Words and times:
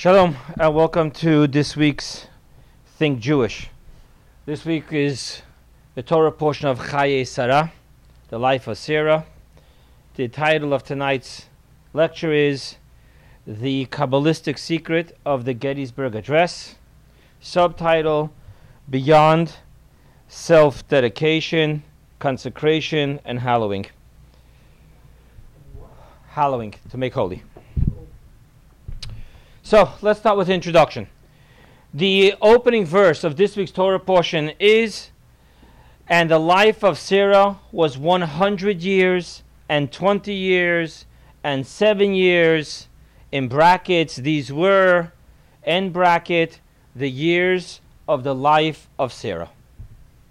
Shalom 0.00 0.34
and 0.58 0.74
welcome 0.74 1.10
to 1.10 1.46
this 1.46 1.76
week's 1.76 2.26
Think 2.96 3.20
Jewish. 3.20 3.68
This 4.46 4.64
week 4.64 4.90
is 4.94 5.42
the 5.94 6.02
Torah 6.02 6.32
portion 6.32 6.68
of 6.68 6.78
Chaye 6.78 7.26
Sarah, 7.26 7.70
the 8.30 8.38
life 8.38 8.66
of 8.66 8.78
Sarah. 8.78 9.26
The 10.14 10.28
title 10.28 10.72
of 10.72 10.84
tonight's 10.84 11.50
lecture 11.92 12.32
is 12.32 12.76
The 13.46 13.84
Kabbalistic 13.90 14.58
Secret 14.58 15.18
of 15.26 15.44
the 15.44 15.52
Gettysburg 15.52 16.14
Address. 16.14 16.76
Subtitle 17.38 18.32
Beyond 18.88 19.52
Self 20.28 20.88
Dedication, 20.88 21.82
Consecration, 22.18 23.20
and 23.26 23.40
Hallowing. 23.40 23.84
Hallowing, 26.28 26.74
to 26.88 26.96
make 26.96 27.12
holy. 27.12 27.42
So 29.70 29.88
let's 30.02 30.18
start 30.18 30.36
with 30.36 30.48
the 30.48 30.54
introduction. 30.54 31.06
The 31.94 32.34
opening 32.42 32.84
verse 32.84 33.22
of 33.22 33.36
this 33.36 33.54
week's 33.56 33.70
Torah 33.70 34.00
portion 34.00 34.50
is 34.58 35.10
And 36.08 36.28
the 36.28 36.40
life 36.40 36.82
of 36.82 36.98
Sarah 36.98 37.60
was 37.70 37.96
100 37.96 38.82
years 38.82 39.44
and 39.68 39.92
20 39.92 40.34
years 40.34 41.06
and 41.44 41.64
7 41.64 42.14
years. 42.14 42.88
In 43.30 43.46
brackets, 43.46 44.16
these 44.16 44.52
were, 44.52 45.12
end 45.62 45.92
bracket, 45.92 46.58
the 46.96 47.08
years 47.08 47.80
of 48.08 48.24
the 48.24 48.34
life 48.34 48.88
of 48.98 49.12
Sarah. 49.12 49.50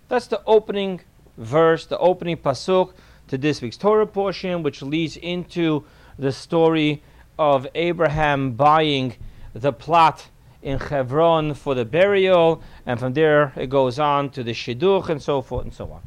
That's 0.09 0.27
the 0.27 0.43
opening 0.45 0.99
verse, 1.37 1.85
the 1.85 1.97
opening 1.99 2.35
pasuk 2.35 2.91
to 3.29 3.37
this 3.37 3.61
week's 3.61 3.77
Torah 3.77 4.05
portion, 4.05 4.63
which 4.63 4.81
leads 4.81 5.15
into 5.15 5.85
the 6.17 6.33
story 6.33 7.01
of 7.37 7.65
Abraham 7.73 8.51
buying 8.51 9.15
the 9.53 9.73
plot 9.73 10.27
in 10.61 10.79
Hebron 10.79 11.53
for 11.53 11.73
the 11.75 11.85
burial, 11.85 12.61
and 12.85 12.99
from 12.99 13.13
there 13.13 13.53
it 13.55 13.69
goes 13.69 13.99
on 13.99 14.29
to 14.31 14.43
the 14.43 14.51
Shidduch 14.53 15.09
and 15.09 15.21
so 15.21 15.41
forth 15.41 15.65
and 15.65 15.73
so 15.73 15.91
on. 15.91 16.01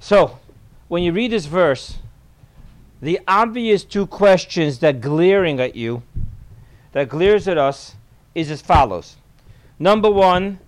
So, 0.00 0.38
when 0.86 1.02
you 1.02 1.12
read 1.12 1.32
this 1.32 1.46
verse, 1.46 1.98
the 3.00 3.20
obvious 3.26 3.84
two 3.84 4.06
questions 4.06 4.78
that 4.78 5.00
glaring 5.00 5.60
at 5.60 5.76
you, 5.76 6.02
that 6.92 7.08
glares 7.08 7.46
at 7.48 7.58
us, 7.58 7.96
is 8.34 8.50
as 8.50 8.62
follows. 8.62 9.16
Number 9.78 10.10
one, 10.10 10.58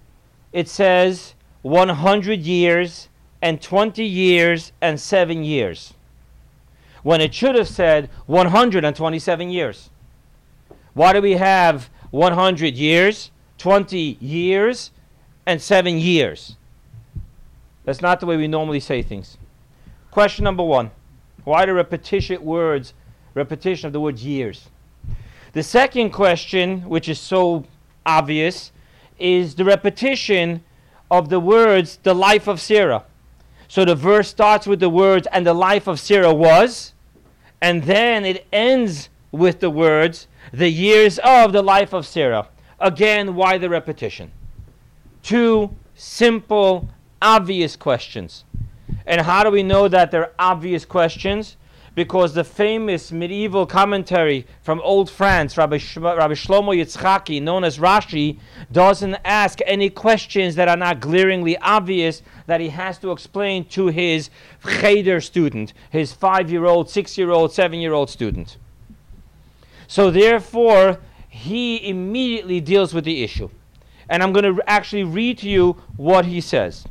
it 0.52 0.68
says 0.68 1.34
100 1.62 2.41
years 2.41 3.08
and 3.42 3.61
20 3.61 4.05
years 4.05 4.72
and 4.80 5.00
7 5.00 5.44
years, 5.44 5.94
when 7.02 7.20
it 7.20 7.34
should 7.34 7.55
have 7.55 7.68
said 7.68 8.11
127 8.27 9.50
years. 9.50 9.91
Why 10.94 11.12
do 11.12 11.20
we 11.20 11.33
have 11.33 11.88
100 12.10 12.74
years, 12.74 13.30
20 13.58 14.19
years, 14.20 14.91
and 15.46 15.60
7 15.60 15.98
years? 15.98 16.56
That's 17.84 18.00
not 18.00 18.20
the 18.20 18.27
way 18.27 18.36
we 18.36 18.48
normally 18.48 18.80
say 18.80 19.02
things. 19.02 19.38
Question 20.11 20.44
number 20.44 20.62
one 20.62 20.91
Why 21.44 21.66
the 21.66 21.74
repetition 21.74 22.44
words, 22.44 22.94
repetition 23.34 23.86
of 23.86 23.92
the 23.92 24.00
word 24.00 24.18
years? 24.18 24.68
The 25.52 25.62
second 25.62 26.11
question, 26.11 26.83
which 26.83 27.08
is 27.08 27.18
so 27.18 27.64
obvious, 28.06 28.72
is 29.18 29.55
the 29.55 29.64
repetition 29.64 30.62
of 31.11 31.28
the 31.28 31.41
words, 31.41 31.98
the 32.02 32.14
life 32.14 32.46
of 32.46 32.61
Sarah. 32.61 33.05
So 33.66 33.84
the 33.84 33.94
verse 33.94 34.28
starts 34.28 34.66
with 34.66 34.80
the 34.80 34.88
words, 34.88 35.27
and 35.33 35.46
the 35.46 35.55
life 35.55 35.86
of 35.86 36.00
Sarah 36.00 36.34
was, 36.34 36.92
and 37.61 37.83
then 37.84 38.24
it 38.24 38.46
ends 38.52 39.08
with 39.33 39.61
the 39.61 39.70
words, 39.70 40.27
the 40.52 40.69
years 40.69 41.19
of 41.20 41.52
the 41.52 41.62
life 41.62 41.92
of 41.92 42.06
Sarah. 42.06 42.48
Again, 42.78 43.34
why 43.34 43.58
the 43.58 43.69
repetition? 43.69 44.33
Two 45.22 45.74
simple, 45.94 46.88
obvious 47.20 47.77
questions. 47.77 48.45
And 49.06 49.20
how 49.20 49.45
do 49.45 49.51
we 49.51 49.62
know 49.62 49.89
that 49.89 50.11
they're 50.11 50.33
obvious 50.39 50.84
questions? 50.84 51.56
Because 51.95 52.34
the 52.34 52.45
famous 52.45 53.11
medieval 53.12 53.67
commentary 53.67 54.46
from 54.62 54.80
Old 54.80 55.11
France, 55.11 55.56
Rabbi, 55.56 55.78
Rabbi 55.96 56.34
Shlomo 56.34 56.74
Yitzchaki, 56.74 57.42
known 57.42 57.64
as 57.64 57.78
Rashi, 57.78 58.39
doesn't 58.70 59.17
ask 59.24 59.58
any 59.67 59.90
questions 59.90 60.55
that 60.55 60.68
are 60.68 60.77
not 60.77 61.01
glaringly 61.01 61.58
obvious 61.58 62.22
that 62.46 62.61
he 62.61 62.68
has 62.68 62.98
to 62.98 63.11
explain 63.11 63.64
to 63.67 63.89
his 63.89 64.30
cheder 64.64 65.20
student, 65.20 65.72
his 65.90 66.12
five 66.12 66.51
year 66.51 66.64
old, 66.64 66.89
six 66.89 67.18
year 67.18 67.30
old, 67.30 67.52
seven 67.52 67.80
year 67.80 67.92
old 67.92 68.08
student. 68.08 68.57
So 69.90 70.08
therefore, 70.12 71.01
he 71.28 71.89
immediately 71.89 72.61
deals 72.61 72.95
with 72.95 73.02
the 73.02 73.24
issue. 73.24 73.51
And 74.08 74.23
I'm 74.23 74.33
going 74.33 74.45
to 74.45 74.62
actually 74.68 75.02
read 75.02 75.39
to 75.39 75.48
you 75.48 75.83
what 75.96 76.27
he 76.27 76.40
says. 76.40 76.84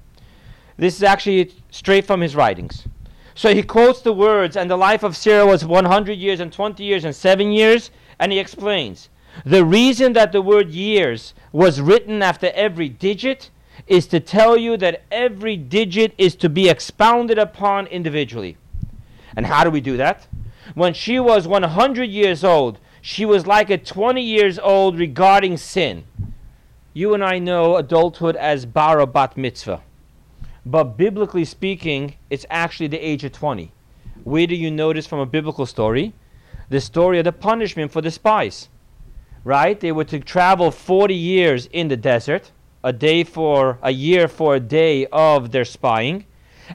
This 0.75 0.97
is 0.97 1.03
actually 1.03 1.53
straight 1.71 2.05
from 2.05 2.19
his 2.19 2.35
writings. 2.35 2.89
So 3.35 3.55
he 3.55 3.63
quotes 3.63 4.01
the 4.01 4.11
words, 4.11 4.57
and 4.57 4.69
the 4.69 4.75
life 4.75 5.01
of 5.01 5.15
Sarah 5.15 5.45
was 5.45 5.63
100 5.63 6.11
years 6.17 6.41
and 6.41 6.51
20 6.51 6.83
years 6.83 7.05
and 7.05 7.15
7 7.15 7.53
years, 7.53 7.89
and 8.19 8.33
he 8.33 8.39
explains. 8.39 9.07
The 9.45 9.63
reason 9.63 10.11
that 10.11 10.33
the 10.33 10.41
word 10.41 10.69
years 10.69 11.33
was 11.53 11.79
written 11.79 12.21
after 12.21 12.51
every 12.53 12.89
digit 12.89 13.49
is 13.87 14.07
to 14.07 14.19
tell 14.19 14.57
you 14.57 14.75
that 14.75 15.03
every 15.09 15.55
digit 15.55 16.13
is 16.17 16.35
to 16.35 16.49
be 16.49 16.67
expounded 16.67 17.39
upon 17.39 17.87
individually. 17.87 18.57
And 19.37 19.45
how 19.45 19.63
do 19.63 19.69
we 19.69 19.79
do 19.79 19.95
that? 19.95 20.27
When 20.75 20.93
she 20.93 21.17
was 21.17 21.47
100 21.47 22.03
years 22.03 22.43
old, 22.43 22.77
she 23.09 23.25
was 23.25 23.47
like 23.47 23.71
a 23.71 23.77
20 23.79 24.21
years 24.21 24.59
old 24.59 24.99
regarding 24.99 25.57
sin. 25.57 26.03
You 26.93 27.15
and 27.15 27.23
I 27.23 27.39
know 27.39 27.75
adulthood 27.75 28.35
as 28.35 28.67
bar 28.67 29.03
bat 29.07 29.35
mitzvah. 29.35 29.81
But 30.63 30.95
biblically 30.95 31.43
speaking, 31.43 32.17
it's 32.29 32.45
actually 32.51 32.85
the 32.85 33.03
age 33.03 33.23
of 33.23 33.31
20. 33.31 33.71
Where 34.23 34.45
do 34.45 34.53
you 34.53 34.69
notice 34.69 35.07
from 35.07 35.17
a 35.17 35.25
biblical 35.25 35.65
story? 35.65 36.13
The 36.69 36.79
story 36.79 37.17
of 37.17 37.25
the 37.25 37.31
punishment 37.31 37.91
for 37.91 38.03
the 38.03 38.11
spies. 38.11 38.69
Right? 39.43 39.79
They 39.79 39.91
were 39.91 40.03
to 40.03 40.19
travel 40.19 40.69
40 40.69 41.15
years 41.15 41.65
in 41.65 41.87
the 41.87 41.97
desert, 41.97 42.51
a 42.83 42.93
day 42.93 43.23
for 43.23 43.79
a 43.81 43.89
year 43.89 44.27
for 44.27 44.53
a 44.53 44.59
day 44.59 45.07
of 45.07 45.49
their 45.49 45.65
spying, 45.65 46.27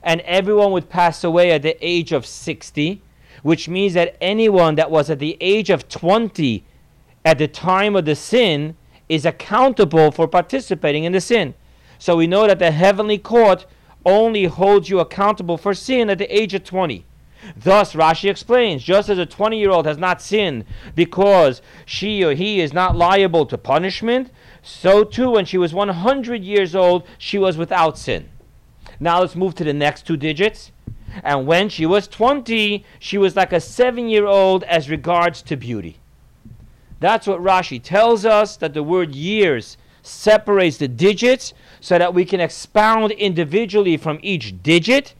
and 0.02 0.20
everyone 0.22 0.72
would 0.72 0.90
pass 0.90 1.22
away 1.22 1.52
at 1.52 1.62
the 1.62 1.76
age 1.80 2.10
of 2.10 2.26
60 2.26 3.00
which 3.44 3.68
means 3.68 3.92
that 3.92 4.16
anyone 4.22 4.74
that 4.74 4.90
was 4.90 5.10
at 5.10 5.18
the 5.18 5.36
age 5.38 5.68
of 5.68 5.86
20 5.86 6.64
at 7.26 7.36
the 7.36 7.46
time 7.46 7.94
of 7.94 8.06
the 8.06 8.14
sin 8.16 8.74
is 9.06 9.26
accountable 9.26 10.10
for 10.10 10.26
participating 10.26 11.04
in 11.04 11.12
the 11.12 11.20
sin. 11.20 11.52
So 11.98 12.16
we 12.16 12.26
know 12.26 12.46
that 12.46 12.58
the 12.58 12.70
heavenly 12.70 13.18
court 13.18 13.66
only 14.06 14.44
holds 14.44 14.88
you 14.88 14.98
accountable 14.98 15.58
for 15.58 15.74
sin 15.74 16.08
at 16.08 16.16
the 16.16 16.34
age 16.34 16.54
of 16.54 16.64
20. 16.64 17.04
Thus, 17.54 17.92
Rashi 17.92 18.30
explains 18.30 18.82
just 18.82 19.10
as 19.10 19.18
a 19.18 19.26
20 19.26 19.58
year 19.58 19.70
old 19.70 19.84
has 19.84 19.98
not 19.98 20.22
sinned 20.22 20.64
because 20.94 21.60
she 21.84 22.24
or 22.24 22.32
he 22.32 22.62
is 22.62 22.72
not 22.72 22.96
liable 22.96 23.44
to 23.44 23.58
punishment, 23.58 24.30
so 24.62 25.04
too 25.04 25.32
when 25.32 25.44
she 25.44 25.58
was 25.58 25.74
100 25.74 26.42
years 26.42 26.74
old, 26.74 27.06
she 27.18 27.36
was 27.36 27.58
without 27.58 27.98
sin. 27.98 28.30
Now 28.98 29.20
let's 29.20 29.36
move 29.36 29.54
to 29.56 29.64
the 29.64 29.74
next 29.74 30.06
two 30.06 30.16
digits. 30.16 30.72
And 31.22 31.46
when 31.46 31.68
she 31.68 31.86
was 31.86 32.08
20, 32.08 32.84
she 32.98 33.18
was 33.18 33.36
like 33.36 33.52
a 33.52 33.60
seven 33.60 34.08
year 34.08 34.26
old 34.26 34.64
as 34.64 34.90
regards 34.90 35.42
to 35.42 35.56
beauty. 35.56 35.98
That's 37.00 37.26
what 37.26 37.40
Rashi 37.40 37.82
tells 37.82 38.24
us 38.24 38.56
that 38.56 38.74
the 38.74 38.82
word 38.82 39.14
years 39.14 39.76
separates 40.02 40.78
the 40.78 40.88
digits 40.88 41.54
so 41.80 41.98
that 41.98 42.14
we 42.14 42.24
can 42.24 42.40
expound 42.40 43.12
individually 43.12 43.96
from 43.96 44.18
each 44.22 44.62
digit. 44.62 45.14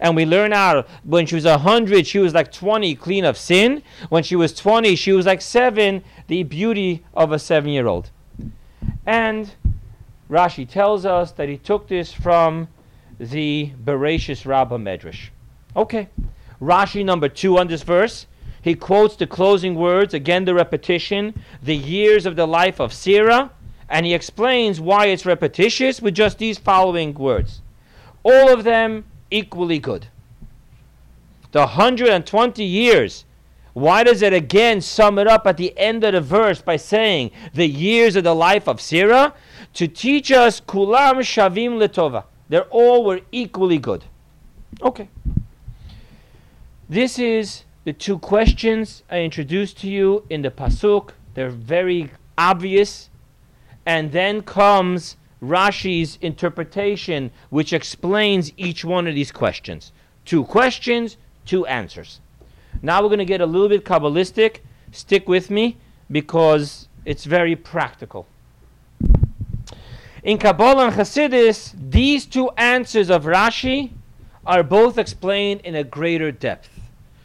And 0.00 0.16
we 0.16 0.26
learn 0.26 0.52
out 0.52 0.88
when 1.04 1.26
she 1.26 1.36
was 1.36 1.44
100, 1.44 2.06
she 2.06 2.18
was 2.18 2.34
like 2.34 2.50
20, 2.50 2.94
clean 2.96 3.24
of 3.24 3.38
sin. 3.38 3.82
When 4.08 4.24
she 4.24 4.34
was 4.34 4.52
20, 4.52 4.96
she 4.96 5.12
was 5.12 5.26
like 5.26 5.40
7, 5.40 6.02
the 6.26 6.42
beauty 6.42 7.04
of 7.14 7.30
a 7.30 7.38
seven 7.38 7.70
year 7.70 7.86
old. 7.86 8.10
And 9.06 9.52
Rashi 10.28 10.68
tells 10.68 11.04
us 11.04 11.32
that 11.32 11.48
he 11.48 11.56
took 11.56 11.88
this 11.88 12.12
from 12.12 12.68
the 13.18 13.72
Bereshis 13.84 14.44
Rabbah 14.44 14.78
Medrash. 14.78 15.28
Okay. 15.76 16.08
Rashi 16.60 17.04
number 17.04 17.28
two 17.28 17.58
on 17.58 17.68
this 17.68 17.82
verse. 17.82 18.26
He 18.62 18.74
quotes 18.74 19.16
the 19.16 19.26
closing 19.26 19.74
words, 19.74 20.14
again 20.14 20.44
the 20.44 20.54
repetition, 20.54 21.42
the 21.62 21.76
years 21.76 22.26
of 22.26 22.36
the 22.36 22.46
life 22.46 22.80
of 22.80 22.92
Sarah, 22.92 23.50
and 23.88 24.06
he 24.06 24.14
explains 24.14 24.80
why 24.80 25.06
it's 25.06 25.26
repetitious 25.26 26.00
with 26.00 26.14
just 26.14 26.38
these 26.38 26.58
following 26.58 27.12
words. 27.14 27.60
All 28.22 28.52
of 28.52 28.62
them 28.62 29.04
equally 29.30 29.80
good. 29.80 30.06
The 31.50 31.60
120 31.60 32.64
years, 32.64 33.24
why 33.72 34.04
does 34.04 34.22
it 34.22 34.32
again 34.32 34.80
sum 34.80 35.18
it 35.18 35.26
up 35.26 35.46
at 35.46 35.56
the 35.56 35.76
end 35.76 36.04
of 36.04 36.12
the 36.12 36.20
verse 36.20 36.62
by 36.62 36.76
saying 36.76 37.32
the 37.52 37.66
years 37.66 38.16
of 38.16 38.24
the 38.24 38.34
life 38.34 38.68
of 38.68 38.80
Sarah? 38.80 39.34
To 39.74 39.88
teach 39.88 40.30
us 40.30 40.60
kulam 40.60 41.16
shavim 41.16 41.78
letova. 41.78 42.24
They're 42.48 42.64
all 42.64 43.04
were 43.04 43.20
equally 43.32 43.78
good. 43.78 44.04
Okay. 44.80 45.08
This 46.92 47.18
is 47.18 47.64
the 47.84 47.94
two 47.94 48.18
questions 48.18 49.02
I 49.10 49.20
introduced 49.20 49.78
to 49.78 49.88
you 49.88 50.26
in 50.28 50.42
the 50.42 50.50
pasuk 50.50 51.12
They're 51.32 51.48
very 51.48 52.10
obvious. 52.36 53.08
And 53.86 54.12
then 54.12 54.42
comes 54.42 55.16
Rashi's 55.42 56.18
interpretation, 56.20 57.30
which 57.48 57.72
explains 57.72 58.52
each 58.58 58.84
one 58.84 59.06
of 59.06 59.14
these 59.14 59.32
questions. 59.32 59.90
Two 60.26 60.44
questions, 60.44 61.16
two 61.46 61.64
answers. 61.64 62.20
Now 62.82 63.00
we're 63.00 63.08
going 63.08 63.20
to 63.20 63.24
get 63.24 63.40
a 63.40 63.46
little 63.46 63.70
bit 63.70 63.86
Kabbalistic. 63.86 64.58
Stick 64.90 65.26
with 65.26 65.48
me 65.48 65.78
because 66.10 66.88
it's 67.06 67.24
very 67.24 67.56
practical. 67.56 68.26
In 70.22 70.36
Kabbalah 70.36 70.88
and 70.88 70.96
Hasidus, 70.96 71.72
these 71.74 72.26
two 72.26 72.50
answers 72.58 73.08
of 73.08 73.24
Rashi 73.24 73.92
are 74.44 74.62
both 74.62 74.98
explained 74.98 75.62
in 75.62 75.74
a 75.74 75.84
greater 75.84 76.30
depth. 76.30 76.71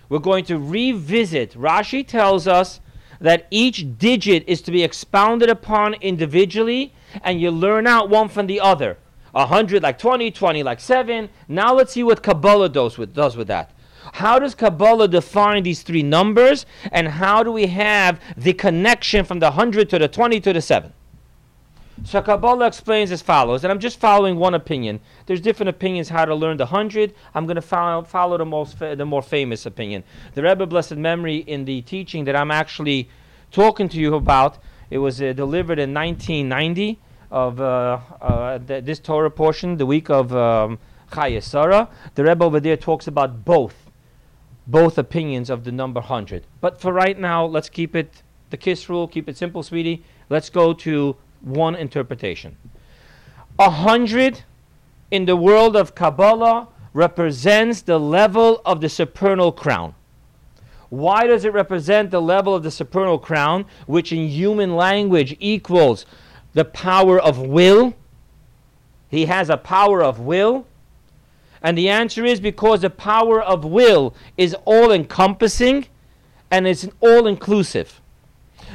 We're 0.09 0.19
going 0.19 0.45
to 0.45 0.57
revisit. 0.57 1.53
Rashi 1.53 2.07
tells 2.07 2.47
us 2.47 2.79
that 3.19 3.47
each 3.51 3.97
digit 3.97 4.43
is 4.47 4.61
to 4.61 4.71
be 4.71 4.83
expounded 4.83 5.49
upon 5.49 5.95
individually, 5.95 6.93
and 7.23 7.41
you 7.41 7.51
learn 7.51 7.87
out 7.87 8.09
one 8.09 8.29
from 8.29 8.47
the 8.47 8.59
other. 8.59 8.97
100 9.31 9.83
like 9.83 9.99
20, 9.99 10.31
20 10.31 10.63
like 10.63 10.79
7. 10.79 11.29
Now 11.47 11.73
let's 11.73 11.93
see 11.93 12.03
what 12.03 12.23
Kabbalah 12.23 12.69
does 12.69 12.97
with, 12.97 13.13
does 13.13 13.35
with 13.35 13.47
that. 13.47 13.71
How 14.13 14.39
does 14.39 14.55
Kabbalah 14.55 15.07
define 15.07 15.63
these 15.63 15.83
three 15.83 16.03
numbers, 16.03 16.65
and 16.91 17.07
how 17.07 17.43
do 17.43 17.51
we 17.51 17.67
have 17.67 18.21
the 18.37 18.53
connection 18.53 19.25
from 19.25 19.39
the 19.39 19.47
100 19.47 19.89
to 19.89 19.99
the 19.99 20.07
20 20.07 20.39
to 20.41 20.53
the 20.53 20.61
7? 20.61 20.93
So 22.03 22.21
Kabbalah 22.21 22.67
explains 22.67 23.11
as 23.11 23.21
follows, 23.21 23.63
and 23.63 23.71
I'm 23.71 23.79
just 23.79 23.99
following 23.99 24.37
one 24.37 24.53
opinion. 24.53 24.99
There's 25.25 25.41
different 25.41 25.69
opinions 25.69 26.09
how 26.09 26.25
to 26.25 26.35
learn 26.35 26.57
the 26.57 26.67
hundred. 26.67 27.13
I'm 27.33 27.45
going 27.45 27.55
to 27.55 27.61
follow, 27.61 28.03
follow 28.03 28.37
the 28.37 28.45
most 28.45 28.77
fa- 28.77 28.95
the 28.95 29.05
more 29.05 29.21
famous 29.21 29.65
opinion. 29.65 30.03
The 30.35 30.43
Rebbe, 30.43 30.65
blessed 30.67 30.95
memory, 30.95 31.37
in 31.37 31.65
the 31.65 31.81
teaching 31.81 32.25
that 32.25 32.35
I'm 32.35 32.51
actually 32.51 33.09
talking 33.51 33.89
to 33.89 33.97
you 33.97 34.15
about, 34.15 34.59
it 34.89 34.99
was 34.99 35.21
uh, 35.21 35.33
delivered 35.33 35.79
in 35.79 35.93
1990 35.93 36.99
of 37.31 37.59
uh, 37.59 37.99
uh, 38.21 38.59
th- 38.59 38.85
this 38.85 38.99
Torah 38.99 39.31
portion, 39.31 39.77
the 39.77 39.85
week 39.85 40.09
of 40.09 40.33
um, 40.35 40.79
Chayesara. 41.11 41.89
The 42.15 42.23
Rebbe 42.23 42.45
over 42.45 42.59
there 42.59 42.77
talks 42.77 43.07
about 43.07 43.43
both, 43.43 43.89
both 44.65 44.97
opinions 44.97 45.49
of 45.49 45.63
the 45.63 45.71
number 45.71 46.01
hundred. 46.01 46.45
But 46.61 46.79
for 46.79 46.93
right 46.93 47.17
now, 47.17 47.45
let's 47.45 47.69
keep 47.69 47.95
it 47.95 48.21
the 48.49 48.57
kiss 48.57 48.87
rule. 48.87 49.07
Keep 49.07 49.27
it 49.27 49.35
simple, 49.35 49.63
sweetie. 49.63 50.03
Let's 50.29 50.49
go 50.49 50.73
to 50.73 51.17
one 51.41 51.75
interpretation. 51.75 52.57
A 53.59 53.69
hundred 53.69 54.43
in 55.11 55.25
the 55.25 55.35
world 55.35 55.75
of 55.75 55.95
Kabbalah 55.95 56.67
represents 56.93 57.81
the 57.81 57.99
level 57.99 58.61
of 58.65 58.81
the 58.81 58.89
supernal 58.89 59.51
crown. 59.51 59.93
Why 60.89 61.27
does 61.27 61.43
it 61.43 61.53
represent 61.53 62.11
the 62.11 62.21
level 62.21 62.55
of 62.55 62.63
the 62.63 62.71
supernal 62.71 63.19
crown, 63.19 63.65
which 63.87 64.11
in 64.11 64.27
human 64.29 64.75
language 64.75 65.35
equals 65.39 66.05
the 66.53 66.65
power 66.65 67.19
of 67.19 67.39
will? 67.39 67.93
He 69.09 69.25
has 69.25 69.49
a 69.49 69.57
power 69.57 70.03
of 70.03 70.19
will. 70.19 70.65
And 71.61 71.77
the 71.77 71.89
answer 71.89 72.23
is 72.23 72.39
because 72.39 72.81
the 72.81 72.89
power 72.89 73.41
of 73.41 73.65
will 73.65 74.13
is 74.37 74.55
all 74.65 74.91
encompassing 74.91 75.87
and 76.51 76.67
it's 76.67 76.87
all 76.99 77.27
inclusive. 77.27 77.99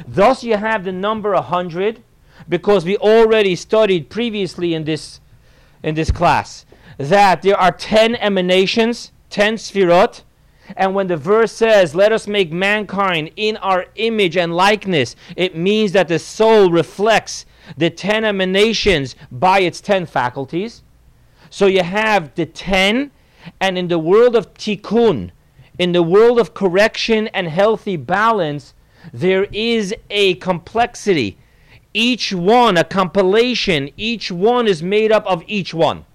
Thus, 0.07 0.43
you 0.43 0.57
have 0.57 0.83
the 0.83 0.91
number 0.91 1.33
100 1.33 2.03
because 2.47 2.85
we 2.85 2.97
already 2.97 3.55
studied 3.55 4.09
previously 4.09 4.73
in 4.73 4.83
this 4.83 5.19
in 5.81 5.95
this 5.95 6.11
class 6.11 6.65
that 6.97 7.41
there 7.41 7.57
are 7.57 7.71
10 7.71 8.15
emanations, 8.15 9.11
10 9.29 9.55
sfirot, 9.55 10.21
and 10.75 10.95
when 10.95 11.07
the 11.07 11.17
verse 11.17 11.51
says, 11.51 11.93
Let 11.93 12.11
us 12.11 12.27
make 12.27 12.51
mankind 12.51 13.31
in 13.35 13.57
our 13.57 13.85
image 13.95 14.37
and 14.37 14.55
likeness, 14.55 15.15
it 15.35 15.55
means 15.55 15.91
that 15.91 16.07
the 16.07 16.19
soul 16.19 16.71
reflects 16.71 17.45
the 17.77 17.89
10 17.89 18.23
emanations 18.23 19.15
by 19.31 19.59
its 19.59 19.81
10 19.81 20.05
faculties. 20.05 20.83
So 21.49 21.67
you 21.67 21.83
have 21.83 22.33
the 22.35 22.45
10, 22.45 23.11
and 23.59 23.77
in 23.77 23.87
the 23.87 23.99
world 23.99 24.35
of 24.35 24.53
tikkun, 24.53 25.31
in 25.77 25.91
the 25.91 26.03
world 26.03 26.39
of 26.39 26.53
correction 26.53 27.27
and 27.29 27.47
healthy 27.47 27.97
balance, 27.97 28.73
there 29.11 29.45
is 29.51 29.93
a 30.09 30.35
complexity 30.35 31.37
each 31.93 32.33
one, 32.33 32.77
a 32.77 32.83
compilation, 32.83 33.89
each 33.97 34.31
one 34.31 34.67
is 34.67 34.81
made 34.81 35.11
up 35.11 35.25
of 35.25 35.43
each 35.47 35.73
one. 35.73 36.05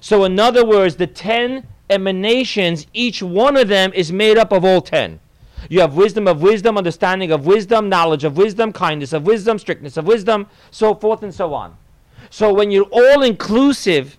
So, 0.00 0.24
in 0.24 0.38
other 0.38 0.64
words, 0.64 0.96
the 0.96 1.06
10 1.06 1.66
emanations, 1.90 2.86
each 2.92 3.22
one 3.22 3.56
of 3.56 3.68
them 3.68 3.92
is 3.94 4.12
made 4.12 4.38
up 4.38 4.52
of 4.52 4.64
all 4.64 4.80
10. 4.80 5.20
You 5.68 5.80
have 5.80 5.94
wisdom 5.94 6.28
of 6.28 6.42
wisdom, 6.42 6.78
understanding 6.78 7.32
of 7.32 7.46
wisdom, 7.46 7.88
knowledge 7.88 8.24
of 8.24 8.36
wisdom, 8.36 8.72
kindness 8.72 9.12
of 9.12 9.26
wisdom, 9.26 9.58
strictness 9.58 9.96
of 9.96 10.06
wisdom, 10.06 10.46
so 10.70 10.94
forth 10.94 11.22
and 11.22 11.34
so 11.34 11.54
on. 11.54 11.76
So, 12.30 12.52
when 12.52 12.70
you're 12.70 12.88
all 12.92 13.22
inclusive, 13.22 14.18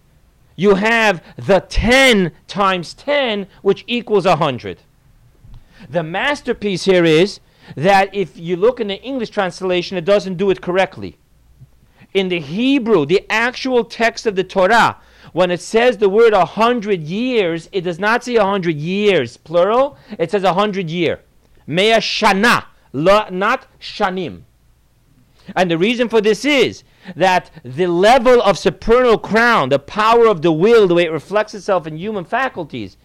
you 0.55 0.75
have 0.75 1.23
the 1.37 1.61
10 1.61 2.31
times 2.47 2.93
10, 2.95 3.47
which 3.61 3.85
equals 3.87 4.25
100. 4.25 4.79
The 5.89 6.03
masterpiece 6.03 6.83
here 6.83 7.05
is 7.05 7.39
that 7.75 8.13
if 8.13 8.37
you 8.37 8.55
look 8.55 8.79
in 8.79 8.87
the 8.87 9.01
English 9.01 9.29
translation, 9.29 9.97
it 9.97 10.05
doesn't 10.05 10.35
do 10.35 10.49
it 10.49 10.61
correctly. 10.61 11.17
In 12.13 12.29
the 12.29 12.39
Hebrew, 12.39 13.05
the 13.05 13.25
actual 13.29 13.83
text 13.83 14.25
of 14.25 14.35
the 14.35 14.43
Torah, 14.43 14.97
when 15.33 15.51
it 15.51 15.61
says 15.61 15.97
the 15.97 16.09
word 16.09 16.33
a 16.33 16.45
hundred 16.45 17.03
years, 17.03 17.69
it 17.71 17.81
does 17.81 17.99
not 17.99 18.23
say 18.23 18.35
a 18.35 18.45
hundred 18.45 18.77
years, 18.77 19.37
plural. 19.37 19.97
It 20.17 20.31
says 20.31 20.43
a 20.43 20.53
hundred 20.53 20.89
year. 20.89 21.21
Mea 21.67 21.97
shana, 21.97 22.65
not 22.93 23.67
shanim. 23.79 24.41
And 25.55 25.69
the 25.69 25.77
reason 25.77 26.09
for 26.09 26.21
this 26.21 26.45
is 26.45 26.83
that 27.15 27.51
the 27.63 27.87
level 27.87 28.41
of 28.41 28.57
supernal 28.57 29.17
crown, 29.17 29.69
the 29.69 29.79
power 29.79 30.25
of 30.25 30.41
the 30.41 30.51
will, 30.51 30.87
the 30.87 30.95
way 30.95 31.03
it 31.03 31.11
reflects 31.11 31.53
itself 31.53 31.85
in 31.85 31.97
human 31.97 32.25
faculties, 32.25 32.97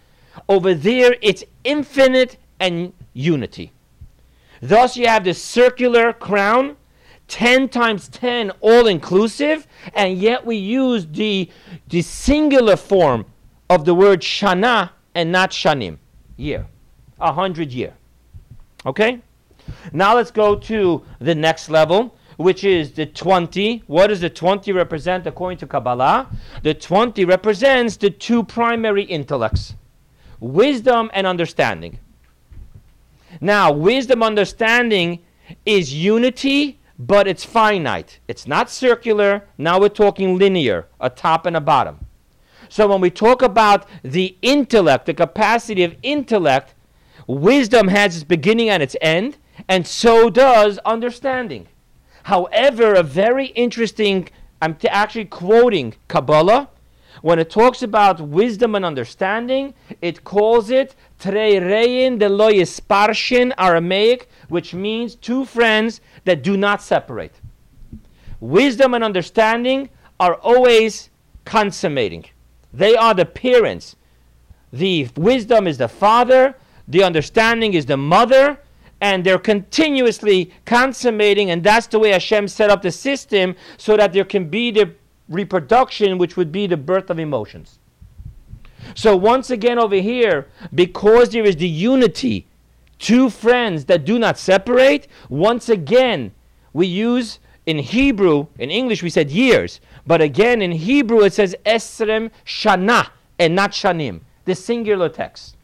over 0.48 0.74
there 0.74 1.16
it's 1.20 1.44
infinite 1.62 2.38
and 2.58 2.92
unity. 3.12 3.72
Thus, 4.64 4.96
you 4.96 5.06
have 5.06 5.24
this 5.24 5.42
circular 5.42 6.14
crown, 6.14 6.78
10 7.28 7.68
times 7.68 8.08
10, 8.08 8.50
all 8.62 8.86
inclusive, 8.86 9.66
and 9.92 10.16
yet 10.16 10.46
we 10.46 10.56
use 10.56 11.06
the, 11.06 11.50
the 11.88 12.00
singular 12.00 12.74
form 12.74 13.26
of 13.68 13.84
the 13.84 13.94
word 13.94 14.22
shana 14.22 14.88
and 15.14 15.30
not 15.30 15.50
shanim, 15.50 15.98
year, 16.38 16.66
a 17.20 17.30
hundred 17.30 17.72
year. 17.72 17.92
Okay? 18.86 19.20
Now 19.92 20.16
let's 20.16 20.30
go 20.30 20.56
to 20.56 21.02
the 21.18 21.34
next 21.34 21.68
level, 21.68 22.16
which 22.38 22.64
is 22.64 22.92
the 22.92 23.04
20. 23.04 23.82
What 23.86 24.06
does 24.06 24.22
the 24.22 24.30
20 24.30 24.72
represent 24.72 25.26
according 25.26 25.58
to 25.58 25.66
Kabbalah? 25.66 26.30
The 26.62 26.72
20 26.72 27.26
represents 27.26 27.98
the 27.98 28.08
two 28.08 28.42
primary 28.42 29.02
intellects 29.02 29.74
wisdom 30.40 31.10
and 31.12 31.26
understanding. 31.26 31.98
Now, 33.44 33.70
wisdom 33.70 34.22
understanding 34.22 35.18
is 35.66 35.92
unity, 35.92 36.80
but 36.98 37.28
it's 37.28 37.44
finite. 37.44 38.18
It's 38.26 38.46
not 38.46 38.70
circular. 38.70 39.44
Now 39.58 39.78
we're 39.78 39.90
talking 39.90 40.38
linear, 40.38 40.86
a 40.98 41.10
top 41.10 41.44
and 41.44 41.54
a 41.54 41.60
bottom. 41.60 42.06
So 42.70 42.88
when 42.88 43.02
we 43.02 43.10
talk 43.10 43.42
about 43.42 43.86
the 44.02 44.34
intellect, 44.40 45.04
the 45.04 45.12
capacity 45.12 45.84
of 45.84 45.94
intellect, 46.02 46.74
wisdom 47.26 47.88
has 47.88 48.14
its 48.16 48.24
beginning 48.24 48.70
and 48.70 48.82
its 48.82 48.96
end, 49.02 49.36
and 49.68 49.86
so 49.86 50.30
does 50.30 50.78
understanding. 50.78 51.68
However, 52.22 52.94
a 52.94 53.02
very 53.02 53.48
interesting, 53.48 54.30
I'm 54.62 54.74
t- 54.74 54.88
actually 54.88 55.26
quoting 55.26 55.96
Kabbalah. 56.08 56.70
When 57.20 57.38
it 57.38 57.50
talks 57.50 57.82
about 57.82 58.22
wisdom 58.22 58.74
and 58.74 58.86
understanding, 58.86 59.74
it 60.00 60.24
calls 60.24 60.70
it 60.70 60.94
Treirein 61.24 62.18
de 62.18 62.28
lo 62.28 62.50
yisparshin, 62.50 63.54
Aramaic, 63.56 64.28
which 64.50 64.74
means 64.74 65.14
two 65.14 65.46
friends 65.46 66.02
that 66.26 66.42
do 66.42 66.54
not 66.58 66.82
separate. 66.82 67.40
Wisdom 68.40 68.92
and 68.92 69.02
understanding 69.02 69.88
are 70.20 70.34
always 70.34 71.08
consummating. 71.46 72.26
They 72.74 72.94
are 72.94 73.14
the 73.14 73.24
parents. 73.24 73.96
The 74.70 75.08
wisdom 75.16 75.66
is 75.66 75.78
the 75.78 75.88
father, 75.88 76.56
the 76.86 77.02
understanding 77.02 77.72
is 77.72 77.86
the 77.86 77.96
mother, 77.96 78.58
and 79.00 79.24
they're 79.24 79.38
continuously 79.38 80.52
consummating, 80.66 81.50
and 81.50 81.64
that's 81.64 81.86
the 81.86 81.98
way 81.98 82.10
Hashem 82.10 82.48
set 82.48 82.68
up 82.68 82.82
the 82.82 82.90
system 82.90 83.56
so 83.78 83.96
that 83.96 84.12
there 84.12 84.24
can 84.24 84.50
be 84.50 84.70
the 84.70 84.92
reproduction, 85.30 86.18
which 86.18 86.36
would 86.36 86.52
be 86.52 86.66
the 86.66 86.76
birth 86.76 87.08
of 87.08 87.18
emotions. 87.18 87.78
So 88.94 89.16
once 89.16 89.50
again 89.50 89.78
over 89.78 89.96
here, 89.96 90.48
because 90.74 91.30
there 91.30 91.44
is 91.44 91.56
the 91.56 91.68
unity, 91.68 92.46
two 92.98 93.30
friends 93.30 93.86
that 93.86 94.04
do 94.04 94.18
not 94.18 94.38
separate, 94.38 95.08
once 95.28 95.68
again, 95.68 96.32
we 96.72 96.86
use 96.86 97.38
in 97.66 97.78
Hebrew, 97.78 98.46
in 98.58 98.70
English 98.70 99.02
we 99.02 99.10
said 99.10 99.30
years, 99.30 99.80
but 100.06 100.20
again 100.20 100.60
in 100.60 100.72
Hebrew 100.72 101.20
it 101.22 101.32
says 101.32 101.56
esrem 101.64 102.30
shana 102.44 103.08
and 103.38 103.54
not 103.54 103.72
shanim, 103.72 104.20
the 104.44 104.54
singular 104.54 105.08
text. 105.08 105.56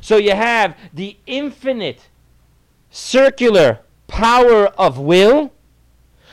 So 0.00 0.16
you 0.16 0.32
have 0.32 0.76
the 0.92 1.16
infinite 1.26 2.08
circular 2.90 3.80
power 4.06 4.66
of 4.78 4.98
will, 4.98 5.52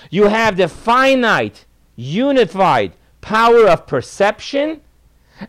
you 0.09 0.25
have 0.25 0.57
the 0.57 0.67
finite, 0.67 1.65
unified 1.95 2.93
power 3.21 3.67
of 3.67 3.87
perception, 3.87 4.81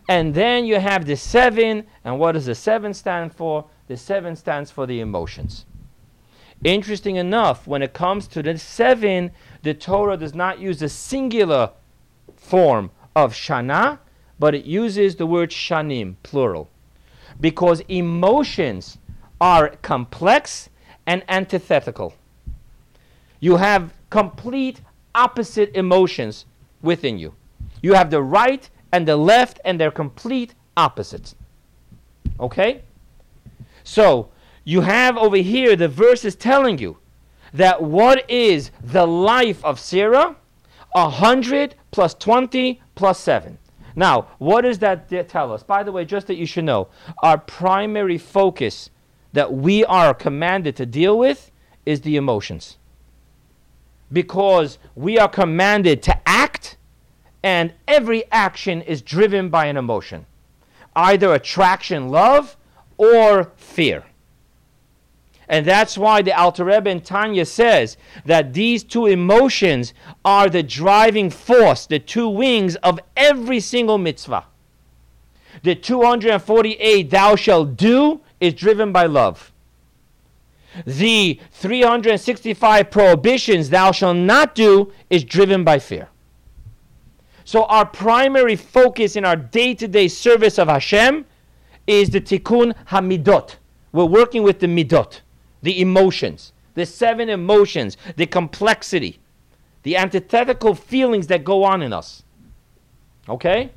and 0.07 0.33
then 0.33 0.65
you 0.65 0.79
have 0.79 1.05
the 1.05 1.15
seven. 1.15 1.85
And 2.03 2.19
what 2.19 2.33
does 2.33 2.45
the 2.45 2.55
seven 2.55 2.93
stand 2.93 3.33
for? 3.33 3.65
The 3.87 3.97
seven 3.97 4.35
stands 4.35 4.71
for 4.71 4.85
the 4.85 4.99
emotions. 4.99 5.65
Interesting 6.63 7.17
enough, 7.17 7.67
when 7.67 7.81
it 7.81 7.93
comes 7.93 8.27
to 8.27 8.41
the 8.41 8.57
seven, 8.57 9.31
the 9.63 9.73
Torah 9.73 10.17
does 10.17 10.33
not 10.33 10.59
use 10.59 10.81
a 10.81 10.89
singular 10.89 11.71
form 12.37 12.91
of 13.15 13.33
shana, 13.33 13.99
but 14.39 14.55
it 14.55 14.65
uses 14.65 15.15
the 15.15 15.25
word 15.25 15.49
shanim, 15.49 16.15
plural. 16.23 16.69
Because 17.39 17.81
emotions 17.89 18.97
are 19.41 19.69
complex 19.81 20.69
and 21.05 21.23
antithetical. 21.27 22.13
You 23.41 23.57
have 23.57 23.93
complete 24.09 24.79
opposite 25.13 25.75
emotions 25.75 26.45
within 26.81 27.19
you. 27.19 27.33
You 27.81 27.93
have 27.93 28.09
the 28.09 28.21
right 28.21 28.69
and 28.93 29.07
the 29.07 29.17
left, 29.17 29.59
and 29.65 29.79
they're 29.79 29.91
complete 29.91 30.53
opposites. 30.77 31.35
Okay? 32.39 32.83
So, 33.83 34.29
you 34.63 34.81
have 34.81 35.17
over 35.17 35.35
here 35.35 35.75
the 35.75 35.89
verse 35.89 36.23
is 36.23 36.35
telling 36.35 36.77
you 36.77 36.97
that 37.53 37.81
what 37.81 38.29
is 38.29 38.71
the 38.81 39.05
life 39.05 39.65
of 39.65 39.79
Sarah? 39.79 40.35
A 40.95 41.09
hundred 41.09 41.75
plus 41.91 42.13
twenty 42.13 42.81
plus 42.95 43.19
seven. 43.19 43.57
Now, 43.95 44.27
what 44.37 44.61
does 44.61 44.79
that 44.79 45.09
tell 45.27 45.51
us? 45.51 45.63
By 45.63 45.83
the 45.83 45.91
way, 45.91 46.05
just 46.05 46.27
that 46.27 46.35
you 46.35 46.45
should 46.45 46.65
know, 46.65 46.87
our 47.21 47.37
primary 47.37 48.17
focus 48.19 48.91
that 49.33 49.51
we 49.51 49.83
are 49.85 50.13
commanded 50.13 50.75
to 50.75 50.85
deal 50.85 51.17
with 51.17 51.51
is 51.85 52.01
the 52.01 52.15
emotions. 52.15 52.77
Because 54.11 54.77
we 54.95 55.17
are 55.17 55.27
commanded 55.27 56.03
to 56.03 56.22
and 57.43 57.73
every 57.87 58.23
action 58.31 58.81
is 58.81 59.01
driven 59.01 59.49
by 59.49 59.65
an 59.65 59.77
emotion 59.77 60.25
either 60.95 61.33
attraction, 61.33 62.09
love, 62.09 62.55
or 62.97 63.51
fear. 63.55 64.03
And 65.49 65.65
that's 65.65 65.97
why 65.97 66.21
the 66.21 66.37
Alter 66.37 66.65
Rebbe 66.65 66.89
in 66.89 67.01
Tanya 67.01 67.45
says 67.45 67.97
that 68.25 68.53
these 68.53 68.83
two 68.83 69.07
emotions 69.07 69.93
are 70.23 70.49
the 70.49 70.63
driving 70.63 71.29
force, 71.29 71.87
the 71.87 71.99
two 71.99 72.29
wings 72.29 72.75
of 72.77 72.99
every 73.17 73.59
single 73.59 73.97
mitzvah. 73.97 74.45
The 75.63 75.75
248 75.75 77.09
thou 77.09 77.35
shalt 77.35 77.75
do 77.75 78.21
is 78.39 78.53
driven 78.53 78.91
by 78.91 79.05
love. 79.05 79.51
The 80.85 81.39
365 81.51 82.89
prohibitions 82.89 83.69
thou 83.69 83.91
shalt 83.91 84.17
not 84.17 84.55
do 84.55 84.91
is 85.09 85.23
driven 85.23 85.63
by 85.63 85.79
fear. 85.79 86.09
So 87.45 87.65
our 87.65 87.85
primary 87.85 88.55
focus 88.55 89.15
in 89.15 89.25
our 89.25 89.35
day-to-day 89.35 90.07
service 90.07 90.57
of 90.57 90.67
Hashem 90.67 91.25
is 91.87 92.09
the 92.09 92.21
tikkun 92.21 92.73
hamidot. 92.87 93.55
We're 93.91 94.05
working 94.05 94.43
with 94.43 94.59
the 94.59 94.67
midot 94.67 95.21
the 95.63 95.79
emotions, 95.79 96.51
the 96.75 96.85
seven 96.85 97.29
emotions, 97.29 97.97
the 98.17 98.25
complexity, 98.27 99.19
the 99.83 99.95
antithetical 99.95 100.75
feelings 100.75 101.27
that 101.27 101.43
go 101.43 101.63
on 101.63 101.81
in 101.81 101.93
us. 101.93 102.23
Okay? 103.29 103.71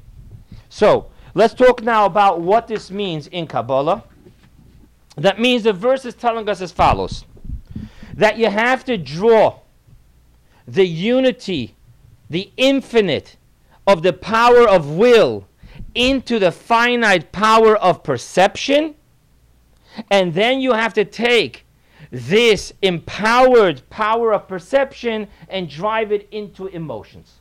So, 0.68 1.06
let's 1.34 1.54
talk 1.54 1.82
now 1.82 2.04
about 2.04 2.40
what 2.40 2.66
this 2.66 2.90
means 2.90 3.28
in 3.28 3.46
Kabbalah. 3.46 4.02
That 5.16 5.40
means 5.40 5.62
the 5.62 5.72
verse 5.72 6.04
is 6.04 6.14
telling 6.14 6.48
us 6.48 6.60
as 6.60 6.72
follows 6.72 7.24
that 8.14 8.36
you 8.38 8.50
have 8.50 8.84
to 8.84 8.96
draw 8.96 9.60
the 10.66 10.86
unity, 10.86 11.76
the 12.28 12.50
infinite 12.56 13.36
of 13.86 14.02
the 14.02 14.12
power 14.12 14.68
of 14.68 14.90
will 14.90 15.46
into 15.94 16.38
the 16.38 16.52
finite 16.52 17.32
power 17.32 17.76
of 17.76 18.02
perception. 18.02 18.94
And 20.10 20.34
then 20.34 20.60
you 20.60 20.72
have 20.72 20.92
to 20.94 21.04
take 21.04 21.64
this 22.10 22.72
empowered 22.82 23.88
power 23.90 24.32
of 24.32 24.46
perception 24.46 25.28
and 25.48 25.68
drive 25.68 26.12
it 26.12 26.28
into 26.30 26.66
emotions. 26.66 27.40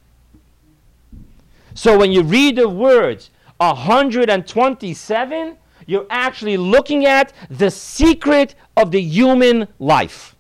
So 1.74 1.98
when 1.98 2.12
you 2.12 2.24
read 2.24 2.56
the 2.56 2.70
words 2.70 3.30
127, 3.58 5.58
you're 5.88 6.08
actually 6.10 6.58
looking 6.58 7.06
at 7.06 7.34
the 7.50 7.70
secret 7.70 8.56
of 8.78 8.92
the 8.92 9.02
human 9.02 9.68
life. 9.80 10.36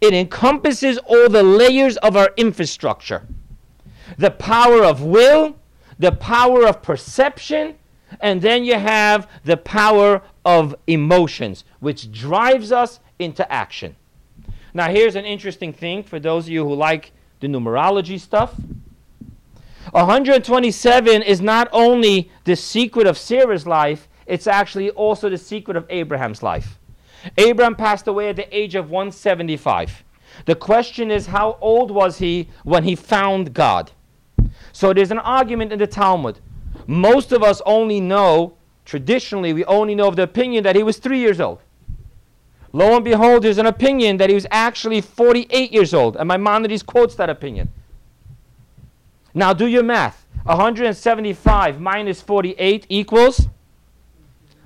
It 0.00 0.14
encompasses 0.14 0.98
all 0.98 1.28
the 1.28 1.42
layers 1.42 1.96
of 1.98 2.16
our 2.16 2.30
infrastructure 2.36 3.26
the 4.18 4.30
power 4.30 4.84
of 4.84 5.02
will, 5.02 5.56
the 5.98 6.12
power 6.12 6.66
of 6.66 6.82
perception, 6.82 7.74
and 8.20 8.40
then 8.40 8.64
you 8.64 8.74
have 8.74 9.28
the 9.44 9.56
power 9.56 10.22
of 10.44 10.74
emotions, 10.86 11.64
which 11.80 12.12
drives 12.12 12.72
us 12.72 13.00
into 13.18 13.50
action. 13.52 13.96
Now, 14.74 14.90
here's 14.90 15.16
an 15.16 15.24
interesting 15.24 15.72
thing 15.72 16.02
for 16.02 16.20
those 16.20 16.44
of 16.44 16.50
you 16.50 16.64
who 16.64 16.74
like 16.74 17.12
the 17.40 17.48
numerology 17.48 18.20
stuff. 18.20 18.54
127 19.92 21.22
is 21.22 21.40
not 21.40 21.68
only 21.72 22.30
the 22.44 22.56
secret 22.56 23.06
of 23.06 23.16
Sarah's 23.16 23.66
life, 23.66 24.08
it's 24.26 24.46
actually 24.46 24.90
also 24.90 25.30
the 25.30 25.38
secret 25.38 25.76
of 25.76 25.86
Abraham's 25.88 26.42
life. 26.42 26.78
Abraham 27.38 27.74
passed 27.74 28.06
away 28.06 28.28
at 28.28 28.36
the 28.36 28.56
age 28.56 28.74
of 28.74 28.90
175. 28.90 30.04
The 30.44 30.54
question 30.54 31.10
is, 31.10 31.26
how 31.26 31.56
old 31.60 31.90
was 31.90 32.18
he 32.18 32.48
when 32.64 32.84
he 32.84 32.94
found 32.94 33.54
God? 33.54 33.92
So 34.72 34.92
there's 34.92 35.10
an 35.10 35.18
argument 35.18 35.72
in 35.72 35.78
the 35.78 35.86
Talmud. 35.86 36.40
Most 36.86 37.32
of 37.32 37.42
us 37.42 37.62
only 37.66 38.00
know, 38.00 38.54
traditionally, 38.84 39.52
we 39.52 39.64
only 39.64 39.94
know 39.94 40.08
of 40.08 40.16
the 40.16 40.22
opinion 40.22 40.64
that 40.64 40.76
he 40.76 40.82
was 40.82 40.98
three 40.98 41.18
years 41.18 41.40
old. 41.40 41.60
Lo 42.72 42.94
and 42.94 43.04
behold, 43.04 43.42
there's 43.42 43.58
an 43.58 43.66
opinion 43.66 44.18
that 44.18 44.28
he 44.28 44.34
was 44.34 44.46
actually 44.50 45.00
48 45.00 45.72
years 45.72 45.94
old, 45.94 46.16
and 46.16 46.28
Maimonides 46.28 46.82
quotes 46.82 47.14
that 47.14 47.30
opinion. 47.30 47.70
Now 49.32 49.52
do 49.52 49.66
your 49.66 49.82
math. 49.82 50.26
175 50.44 51.80
minus 51.80 52.22
48 52.22 52.86
equals 52.88 53.48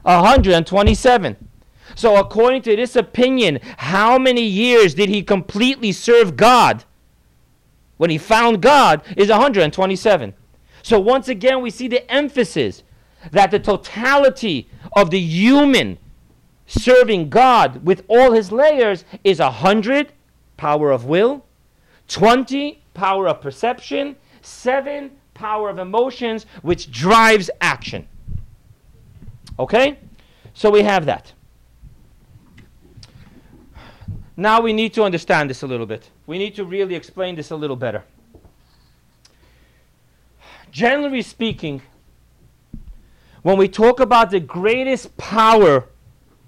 127. 0.03 1.37
So, 1.95 2.17
according 2.17 2.63
to 2.63 2.77
this 2.77 2.97
opinion, 2.97 3.61
how 3.79 4.19
many 4.19 4.43
years 4.43 4.95
did 4.95 5.09
he 5.09 5.23
completely 5.23 5.93
serve 5.93 6.37
God 6.37 6.85
when 8.01 8.09
he 8.09 8.17
found 8.17 8.63
God 8.63 9.03
is 9.15 9.29
127. 9.29 10.33
So, 10.83 10.99
once 10.99 11.29
again, 11.29 11.61
we 11.61 11.69
see 11.69 11.87
the 11.87 12.11
emphasis 12.11 12.83
that 13.31 13.51
the 13.51 13.59
totality 13.59 14.71
of 14.97 15.11
the 15.11 15.21
human 15.21 15.99
serving 16.65 17.29
God 17.29 17.85
with 17.85 18.03
all 18.09 18.33
his 18.33 18.51
layers 18.51 19.05
is 19.23 19.39
a 19.39 19.51
hundred 19.51 20.15
power 20.57 20.91
of 20.91 21.05
will, 21.05 21.45
20 22.09 22.83
power 22.95 23.29
of 23.29 23.43
perception, 23.43 24.17
seven 24.41 25.11
power 25.35 25.69
of 25.69 25.79
emotions, 25.79 26.47
which 26.63 26.91
drives 26.91 27.51
action. 27.61 28.09
Okay? 29.59 29.99
So 30.55 30.71
we 30.71 30.81
have 30.85 31.05
that. 31.05 31.35
Now 34.39 34.63
we 34.63 34.73
need 34.73 34.95
to 34.95 35.03
understand 35.03 35.51
this 35.51 35.61
a 35.61 35.67
little 35.67 35.85
bit. 35.85 36.09
We 36.31 36.39
need 36.39 36.55
to 36.55 36.65
really 36.65 36.95
explain 36.95 37.35
this 37.35 37.51
a 37.51 37.57
little 37.57 37.75
better. 37.75 38.05
Generally 40.71 41.23
speaking, 41.23 41.83
when 43.43 43.59
we 43.59 43.67
talk 43.67 43.99
about 43.99 44.31
the 44.31 44.39
greatest 44.39 45.17
power 45.17 45.87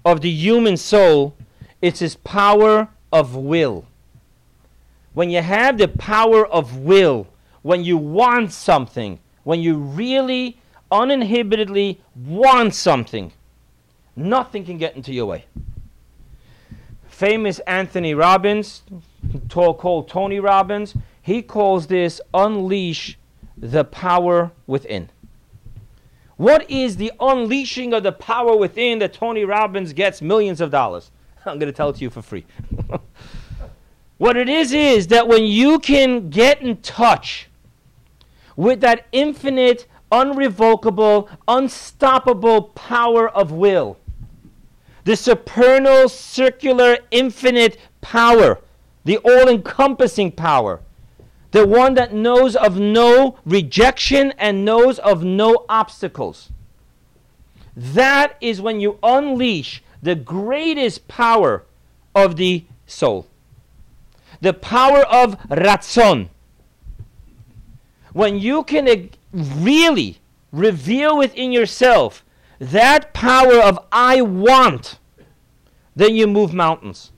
of 0.05 0.21
the 0.21 0.29
human 0.29 0.77
soul, 0.77 1.35
it's 1.81 1.99
his 1.99 2.15
power 2.15 2.87
of 3.11 3.35
will. 3.35 3.85
When 5.13 5.29
you 5.29 5.41
have 5.41 5.77
the 5.77 5.89
power 5.89 6.47
of 6.47 6.77
will, 6.77 7.27
when 7.61 7.83
you 7.83 7.97
want 7.97 8.53
something, 8.53 9.19
when 9.43 9.59
you 9.59 9.75
really 9.75 10.61
uninhibitedly 10.93 11.99
want 12.15 12.73
something, 12.73 13.33
nothing 14.15 14.63
can 14.63 14.77
get 14.77 14.95
into 14.95 15.11
your 15.11 15.25
way. 15.25 15.43
Famous 17.23 17.59
Anthony 17.59 18.13
Robbins, 18.13 18.81
called 19.49 20.09
Tony 20.09 20.41
Robbins, 20.41 20.93
he 21.21 21.41
calls 21.41 21.87
this 21.87 22.19
unleash 22.33 23.17
the 23.57 23.85
power 23.85 24.51
within. 24.67 25.07
What 26.35 26.69
is 26.69 26.97
the 26.97 27.13
unleashing 27.21 27.93
of 27.93 28.03
the 28.03 28.11
power 28.11 28.57
within 28.57 28.99
that 28.99 29.13
Tony 29.13 29.45
Robbins 29.45 29.93
gets 29.93 30.21
millions 30.21 30.59
of 30.59 30.69
dollars? 30.69 31.11
I'm 31.45 31.59
going 31.59 31.71
to 31.71 31.71
tell 31.71 31.91
it 31.91 31.95
to 31.95 32.01
you 32.01 32.09
for 32.09 32.21
free. 32.21 32.45
what 34.17 34.35
it 34.35 34.49
is 34.49 34.73
is 34.73 35.07
that 35.07 35.25
when 35.25 35.45
you 35.45 35.79
can 35.79 36.29
get 36.29 36.61
in 36.61 36.81
touch 36.81 37.47
with 38.57 38.81
that 38.81 39.05
infinite, 39.13 39.87
unrevocable, 40.11 41.29
unstoppable 41.47 42.63
power 42.63 43.29
of 43.29 43.53
will, 43.53 43.97
the 45.03 45.15
supernal, 45.15 46.09
circular, 46.09 46.97
infinite 47.11 47.77
power 48.01 48.59
the 49.03 49.17
all 49.17 49.49
encompassing 49.49 50.31
power, 50.31 50.81
the 51.51 51.67
one 51.67 51.93
that 51.95 52.13
knows 52.13 52.55
of 52.55 52.79
no 52.79 53.37
rejection 53.45 54.33
and 54.37 54.65
knows 54.65 54.99
of 54.99 55.23
no 55.23 55.65
obstacles. 55.69 56.51
That 57.75 58.35
is 58.39 58.61
when 58.61 58.79
you 58.79 58.99
unleash 59.03 59.83
the 60.01 60.15
greatest 60.15 61.07
power 61.07 61.63
of 62.15 62.35
the 62.37 62.65
soul. 62.85 63.27
The 64.41 64.53
power 64.53 64.99
of 65.05 65.39
ratzon. 65.49 66.29
When 68.13 68.39
you 68.39 68.63
can 68.63 69.09
really 69.33 70.19
reveal 70.51 71.17
within 71.17 71.51
yourself 71.51 72.23
that 72.59 73.13
power 73.13 73.55
of 73.55 73.79
I 73.91 74.21
want, 74.21 74.99
then 75.95 76.15
you 76.15 76.27
move 76.27 76.53
mountains. 76.53 77.11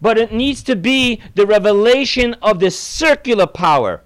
But 0.00 0.18
it 0.18 0.32
needs 0.32 0.62
to 0.64 0.74
be 0.74 1.20
the 1.34 1.46
revelation 1.46 2.34
of 2.42 2.58
the 2.58 2.70
circular 2.70 3.46
power, 3.46 4.02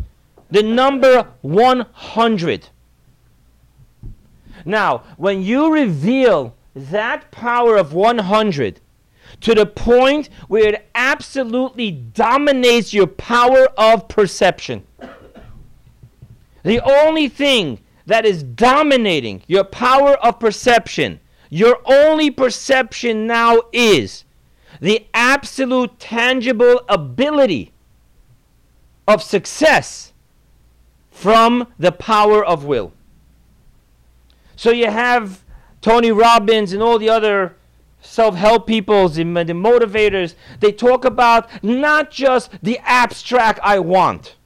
the 0.50 0.62
number 0.62 1.28
100. 1.40 2.68
Now, 4.64 5.04
when 5.16 5.42
you 5.42 5.72
reveal 5.72 6.54
that 6.74 7.30
power 7.30 7.76
of 7.76 7.94
100 7.94 8.80
to 9.40 9.54
the 9.54 9.64
point 9.64 10.28
where 10.48 10.68
it 10.74 10.88
absolutely 10.94 11.90
dominates 11.90 12.92
your 12.92 13.06
power 13.06 13.68
of 13.78 14.08
perception, 14.08 14.86
the 16.62 16.80
only 16.80 17.28
thing 17.28 17.78
that 18.06 18.24
is 18.24 18.42
dominating 18.42 19.42
your 19.46 19.64
power 19.64 20.14
of 20.24 20.38
perception, 20.38 21.20
your 21.50 21.80
only 21.84 22.30
perception 22.30 23.26
now 23.26 23.60
is 23.72 24.24
the 24.80 25.06
absolute 25.14 25.98
tangible 25.98 26.80
ability 26.88 27.72
of 29.08 29.22
success 29.22 30.12
from 31.10 31.72
the 31.78 31.92
power 31.92 32.44
of 32.44 32.64
will. 32.64 32.92
So 34.54 34.70
you 34.70 34.90
have 34.90 35.42
Tony 35.80 36.10
Robbins 36.10 36.72
and 36.72 36.82
all 36.82 36.98
the 36.98 37.08
other 37.08 37.56
self-help 38.00 38.66
peoples 38.66 39.14
the, 39.14 39.24
the 39.24 39.52
motivators, 39.52 40.34
they 40.60 40.72
talk 40.72 41.04
about 41.04 41.62
not 41.62 42.10
just 42.10 42.50
the 42.62 42.78
abstract 42.82 43.58
I 43.62 43.78
want. 43.78 44.36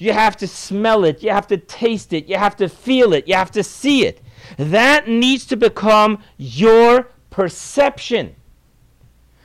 You 0.00 0.14
have 0.14 0.38
to 0.38 0.48
smell 0.48 1.04
it, 1.04 1.22
you 1.22 1.30
have 1.30 1.46
to 1.48 1.58
taste 1.58 2.14
it, 2.14 2.26
you 2.26 2.36
have 2.36 2.56
to 2.56 2.70
feel 2.70 3.12
it, 3.12 3.28
you 3.28 3.34
have 3.34 3.50
to 3.50 3.62
see 3.62 4.06
it. 4.06 4.22
That 4.56 5.06
needs 5.06 5.44
to 5.46 5.56
become 5.56 6.22
your 6.38 7.10
perception. 7.28 8.34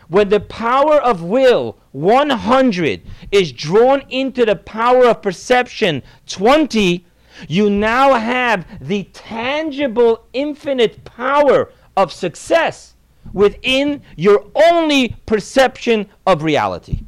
When 0.07 0.29
the 0.29 0.39
power 0.39 0.95
of 1.01 1.21
will, 1.21 1.77
100, 1.91 3.01
is 3.31 3.51
drawn 3.51 4.03
into 4.07 4.45
the 4.45 4.55
power 4.55 5.07
of 5.07 5.21
perception, 5.21 6.03
20, 6.27 7.05
you 7.49 7.69
now 7.69 8.13
have 8.13 8.65
the 8.79 9.03
tangible, 9.11 10.25
infinite 10.31 11.03
power 11.03 11.73
of 11.97 12.13
success 12.13 12.93
within 13.33 14.01
your 14.15 14.45
only 14.55 15.17
perception 15.25 16.07
of 16.25 16.43
reality. 16.43 17.01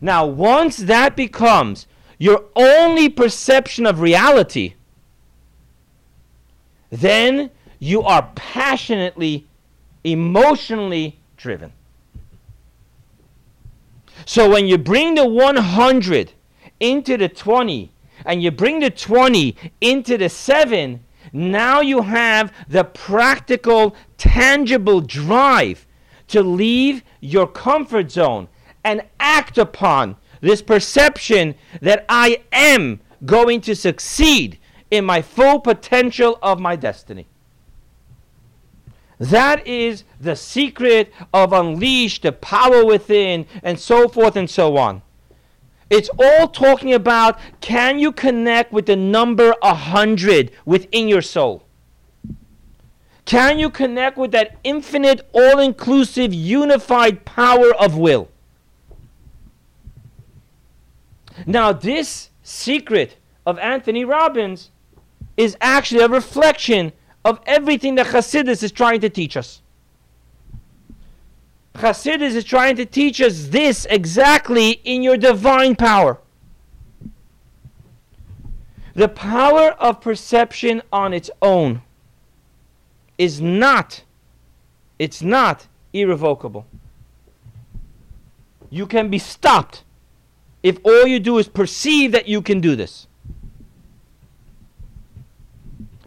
Now, 0.00 0.26
once 0.26 0.78
that 0.78 1.14
becomes 1.14 1.86
your 2.18 2.44
only 2.56 3.08
perception 3.08 3.86
of 3.86 4.00
reality, 4.00 4.74
then 6.90 7.50
you 7.78 8.02
are 8.02 8.30
passionately, 8.34 9.46
emotionally 10.04 11.18
driven. 11.36 11.72
So 14.26 14.50
when 14.50 14.66
you 14.66 14.78
bring 14.78 15.14
the 15.14 15.26
100 15.26 16.32
into 16.78 17.16
the 17.16 17.28
20 17.28 17.90
and 18.26 18.42
you 18.42 18.50
bring 18.50 18.80
the 18.80 18.90
20 18.90 19.56
into 19.80 20.18
the 20.18 20.28
7, 20.28 21.02
now 21.32 21.80
you 21.80 22.02
have 22.02 22.52
the 22.68 22.84
practical, 22.84 23.96
tangible 24.18 25.00
drive 25.00 25.86
to 26.28 26.42
leave 26.42 27.02
your 27.20 27.46
comfort 27.46 28.10
zone 28.10 28.48
and 28.84 29.02
act 29.18 29.58
upon 29.58 30.16
this 30.40 30.62
perception 30.62 31.54
that 31.80 32.04
I 32.08 32.42
am 32.52 33.00
going 33.24 33.60
to 33.62 33.76
succeed 33.76 34.58
in 34.90 35.04
my 35.04 35.22
full 35.22 35.60
potential 35.60 36.38
of 36.42 36.60
my 36.60 36.76
destiny. 36.76 37.26
That 39.18 39.66
is 39.66 40.04
the 40.18 40.34
secret 40.34 41.12
of 41.34 41.52
unleash 41.52 42.22
the 42.22 42.32
power 42.32 42.84
within 42.84 43.46
and 43.62 43.78
so 43.78 44.08
forth 44.08 44.34
and 44.34 44.48
so 44.48 44.78
on. 44.78 45.02
It's 45.90 46.08
all 46.18 46.48
talking 46.48 46.94
about 46.94 47.38
can 47.60 47.98
you 47.98 48.12
connect 48.12 48.72
with 48.72 48.86
the 48.86 48.96
number 48.96 49.54
100 49.60 50.52
within 50.64 51.08
your 51.08 51.20
soul? 51.20 51.64
Can 53.26 53.58
you 53.58 53.68
connect 53.68 54.16
with 54.16 54.32
that 54.32 54.56
infinite, 54.64 55.28
all 55.32 55.58
inclusive, 55.58 56.32
unified 56.32 57.24
power 57.24 57.74
of 57.74 57.98
will? 57.98 58.28
Now, 61.46 61.72
this 61.72 62.30
secret 62.42 63.16
of 63.46 63.58
Anthony 63.58 64.04
Robbins 64.04 64.70
is 65.36 65.56
actually 65.60 66.02
a 66.02 66.08
reflection 66.08 66.92
of 67.24 67.40
everything 67.46 67.94
that 67.96 68.06
Hasidus 68.06 68.62
is 68.62 68.72
trying 68.72 69.00
to 69.00 69.08
teach 69.08 69.36
us. 69.36 69.62
Hasidus 71.74 72.34
is 72.34 72.44
trying 72.44 72.76
to 72.76 72.84
teach 72.84 73.20
us 73.20 73.46
this 73.48 73.86
exactly 73.88 74.80
in 74.84 75.02
your 75.02 75.16
divine 75.16 75.76
power. 75.76 76.18
The 78.94 79.08
power 79.08 79.70
of 79.78 80.00
perception 80.00 80.82
on 80.92 81.14
its 81.14 81.30
own 81.40 81.82
is 83.16 83.40
not, 83.40 84.02
it's 84.98 85.22
not 85.22 85.68
irrevocable. 85.92 86.66
You 88.68 88.86
can 88.86 89.08
be 89.08 89.18
stopped 89.18 89.84
if 90.62 90.78
all 90.84 91.06
you 91.06 91.20
do 91.20 91.38
is 91.38 91.48
perceive 91.48 92.12
that 92.12 92.28
you 92.28 92.42
can 92.42 92.60
do 92.60 92.76
this. 92.76 93.06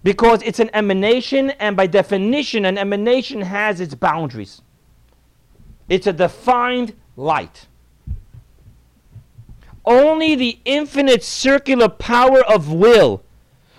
Because 0.03 0.41
it's 0.43 0.59
an 0.59 0.69
emanation, 0.73 1.51
and 1.51 1.77
by 1.77 1.87
definition, 1.87 2.65
an 2.65 2.77
emanation 2.77 3.41
has 3.41 3.79
its 3.79 3.95
boundaries. 3.95 4.61
It's 5.87 6.07
a 6.07 6.13
defined 6.13 6.93
light. 7.15 7.67
Only 9.85 10.35
the 10.35 10.59
infinite 10.65 11.23
circular 11.23 11.89
power 11.89 12.41
of 12.43 12.71
will, 12.71 13.23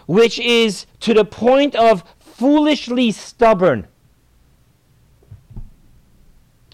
which 0.06 0.38
is 0.38 0.86
to 1.00 1.14
the 1.14 1.24
point 1.24 1.74
of 1.74 2.04
foolishly 2.18 3.10
stubborn. 3.10 3.86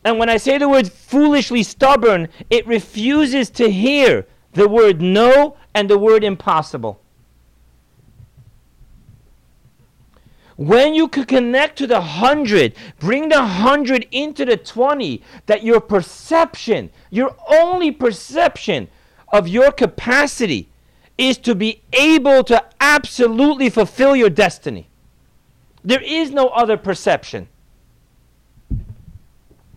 And 0.04 0.18
when 0.18 0.30
I 0.30 0.38
say 0.38 0.58
the 0.58 0.68
word 0.68 0.90
foolishly 0.90 1.62
stubborn, 1.62 2.28
it 2.48 2.66
refuses 2.66 3.50
to 3.50 3.70
hear 3.70 4.26
the 4.52 4.68
word 4.68 5.00
no 5.00 5.56
and 5.74 5.88
the 5.88 5.98
word 5.98 6.24
impossible. 6.24 7.00
When 10.56 10.92
you 10.92 11.08
could 11.08 11.26
connect 11.26 11.78
to 11.78 11.86
the 11.86 12.00
hundred, 12.00 12.74
bring 12.98 13.30
the 13.30 13.42
hundred 13.42 14.06
into 14.10 14.44
the 14.44 14.58
20, 14.58 15.22
that 15.46 15.64
your 15.64 15.80
perception, 15.80 16.90
your 17.08 17.34
only 17.48 17.90
perception 17.90 18.88
of 19.32 19.48
your 19.48 19.72
capacity 19.72 20.68
is 21.16 21.38
to 21.38 21.54
be 21.54 21.82
able 21.94 22.44
to 22.44 22.62
absolutely 22.80 23.70
fulfill 23.70 24.14
your 24.14 24.28
destiny. 24.28 24.88
There 25.82 26.02
is 26.02 26.30
no 26.30 26.48
other 26.48 26.76
perception. 26.76 27.48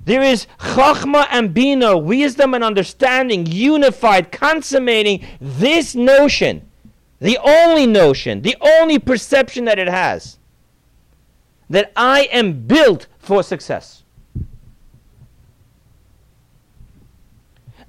There 0.05 0.21
is 0.21 0.47
chachma 0.59 1.27
and 1.31 1.53
bina, 1.53 1.97
wisdom 1.97 2.53
and 2.53 2.63
understanding, 2.63 3.45
unified, 3.45 4.31
consummating 4.31 5.25
this 5.39 5.95
notion, 5.95 6.69
the 7.19 7.37
only 7.41 7.87
notion, 7.87 8.41
the 8.41 8.57
only 8.59 8.99
perception 8.99 9.65
that 9.65 9.79
it 9.79 9.87
has 9.87 10.37
that 11.69 11.91
I 11.95 12.23
am 12.31 12.67
built 12.67 13.07
for 13.17 13.41
success. 13.43 14.03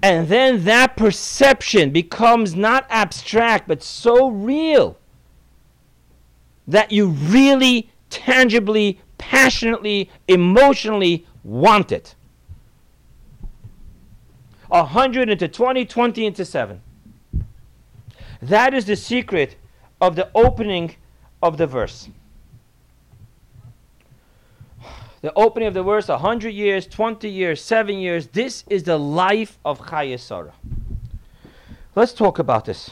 And 0.03 0.29
then 0.29 0.65
that 0.65 0.97
perception 0.97 1.91
becomes 1.91 2.55
not 2.55 2.87
abstract, 2.91 3.67
but 3.67 3.83
so 3.83 4.29
real 4.29 4.99
that 6.69 6.93
you 6.93 7.09
really, 7.09 7.91
tangibly, 8.11 9.01
passionately, 9.19 10.11
emotionally 10.29 11.27
want 11.45 11.93
it. 11.93 12.17
100 14.69 15.29
into 15.29 15.47
20, 15.47 15.85
20 15.85 16.27
into 16.27 16.45
7. 16.45 16.81
That 18.43 18.75
is 18.75 18.87
the 18.87 18.97
secret 18.97 19.57
of 20.01 20.17
the 20.17 20.29
opening 20.35 20.97
of 21.43 21.57
the 21.57 21.67
verse. 21.67 22.09
The 25.21 25.33
opening 25.37 25.69
of 25.69 25.75
the 25.75 25.83
verse, 25.83 26.09
100 26.09 26.51
years, 26.51 26.87
20 26.87 27.31
years, 27.31 27.63
7 27.63 27.97
years. 27.97 28.27
This 28.27 28.65
is 28.69 28.83
the 28.83 28.99
life 28.99 29.59
of 29.65 29.81
Chayesara. 29.81 30.53
Let's 31.95 32.13
talk 32.13 32.39
about 32.39 32.65
this. 32.65 32.91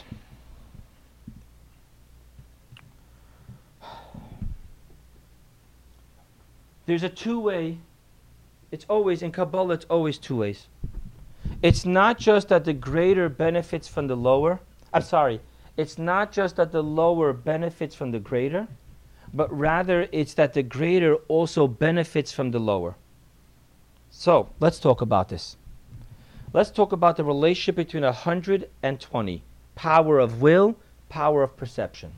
There's 6.85 7.03
a 7.03 7.09
two 7.09 7.39
way, 7.39 7.77
it's 8.73 8.85
always, 8.89 9.21
in 9.21 9.31
Kabbalah, 9.31 9.75
it's 9.75 9.85
always 9.85 10.17
two 10.17 10.37
ways. 10.37 10.67
It's 11.61 11.85
not 11.85 12.17
just 12.17 12.49
that 12.49 12.65
the 12.65 12.73
greater 12.73 13.29
benefits 13.29 13.87
from 13.87 14.07
the 14.07 14.15
lower. 14.15 14.61
I'm 14.91 15.03
sorry. 15.03 15.41
It's 15.77 15.99
not 15.99 16.31
just 16.31 16.55
that 16.55 16.71
the 16.71 16.81
lower 16.81 17.33
benefits 17.33 17.93
from 17.93 18.09
the 18.09 18.19
greater, 18.19 18.67
but 19.31 19.55
rather 19.55 20.07
it's 20.11 20.33
that 20.33 20.55
the 20.55 20.63
greater 20.63 21.17
also 21.27 21.67
benefits 21.67 22.31
from 22.31 22.49
the 22.49 22.57
lower. 22.57 22.95
So 24.09 24.49
let's 24.59 24.79
talk 24.79 25.01
about 25.01 25.29
this. 25.29 25.55
Let's 26.51 26.71
talk 26.71 26.93
about 26.93 27.15
the 27.17 27.23
relationship 27.23 27.75
between 27.75 28.03
120 28.03 29.43
power 29.75 30.17
of 30.17 30.41
will, 30.41 30.75
power 31.09 31.43
of 31.43 31.55
perception. 31.55 32.11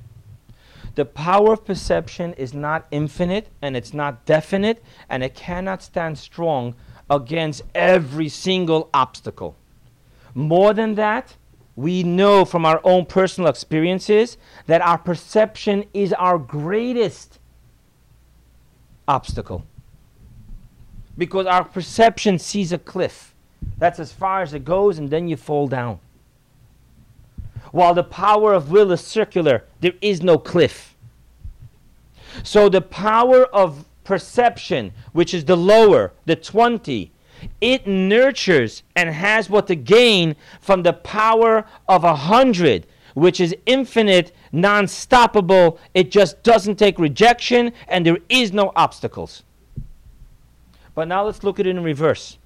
The 0.95 1.05
power 1.05 1.53
of 1.53 1.65
perception 1.65 2.34
is 2.34 2.53
not 2.53 2.88
infinite 2.89 3.49
and 3.62 3.75
it's 3.75 3.93
not 3.93 4.25
definite 4.25 4.84
and 5.10 5.23
it 5.23 5.36
cannot 5.36 5.84
stand 5.84 6.17
strong 6.17 6.75
against 7.10 7.63
every 7.75 8.29
single 8.29 8.89
obstacle. 8.93 9.58
More 10.34 10.73
than 10.73 10.95
that, 10.95 11.36
we 11.75 12.03
know 12.03 12.45
from 12.45 12.65
our 12.65 12.79
own 12.86 13.05
personal 13.05 13.49
experiences 13.49 14.38
that 14.67 14.81
our 14.81 14.97
perception 14.97 15.84
is 15.93 16.13
our 16.13 16.38
greatest 16.38 17.39
obstacle. 19.08 19.65
Because 21.17 21.45
our 21.45 21.65
perception 21.65 22.39
sees 22.39 22.71
a 22.71 22.77
cliff. 22.77 23.36
That's 23.77 23.99
as 23.99 24.13
far 24.13 24.41
as 24.41 24.53
it 24.53 24.63
goes, 24.63 24.97
and 24.97 25.10
then 25.10 25.27
you 25.27 25.36
fall 25.36 25.67
down. 25.67 25.99
While 27.75 27.93
the 27.93 28.05
power 28.05 28.53
of 28.53 28.71
will 28.71 28.93
is 28.93 29.01
circular, 29.01 29.65
there 29.81 29.95
is 29.99 30.23
no 30.23 30.38
cliff. 30.38 30.95
So 32.41 32.69
the 32.69 32.79
power 32.79 33.47
of 33.47 33.83
perception, 34.05 34.93
which 35.11 35.33
is 35.33 35.43
the 35.43 35.57
lower, 35.57 36.13
the 36.25 36.38
20, 36.38 37.11
it 37.59 37.85
nurtures 37.85 38.83
and 38.95 39.09
has 39.09 39.49
what 39.49 39.67
to 39.67 39.75
gain 39.75 40.38
from 40.61 40.83
the 40.83 40.93
power 40.93 41.65
of 41.89 42.05
a 42.05 42.15
hundred, 42.15 42.88
which 43.13 43.41
is 43.41 43.53
infinite, 43.65 44.31
non 44.53 44.85
stoppable. 44.85 45.77
It 45.93 46.11
just 46.11 46.43
doesn't 46.43 46.77
take 46.77 46.97
rejection, 46.97 47.73
and 47.89 48.05
there 48.05 48.19
is 48.29 48.53
no 48.53 48.71
obstacles. 48.77 49.43
But 50.93 51.09
now 51.09 51.25
let's 51.25 51.43
look 51.43 51.59
at 51.59 51.67
it 51.67 51.71
in 51.71 51.83
reverse. 51.83 52.38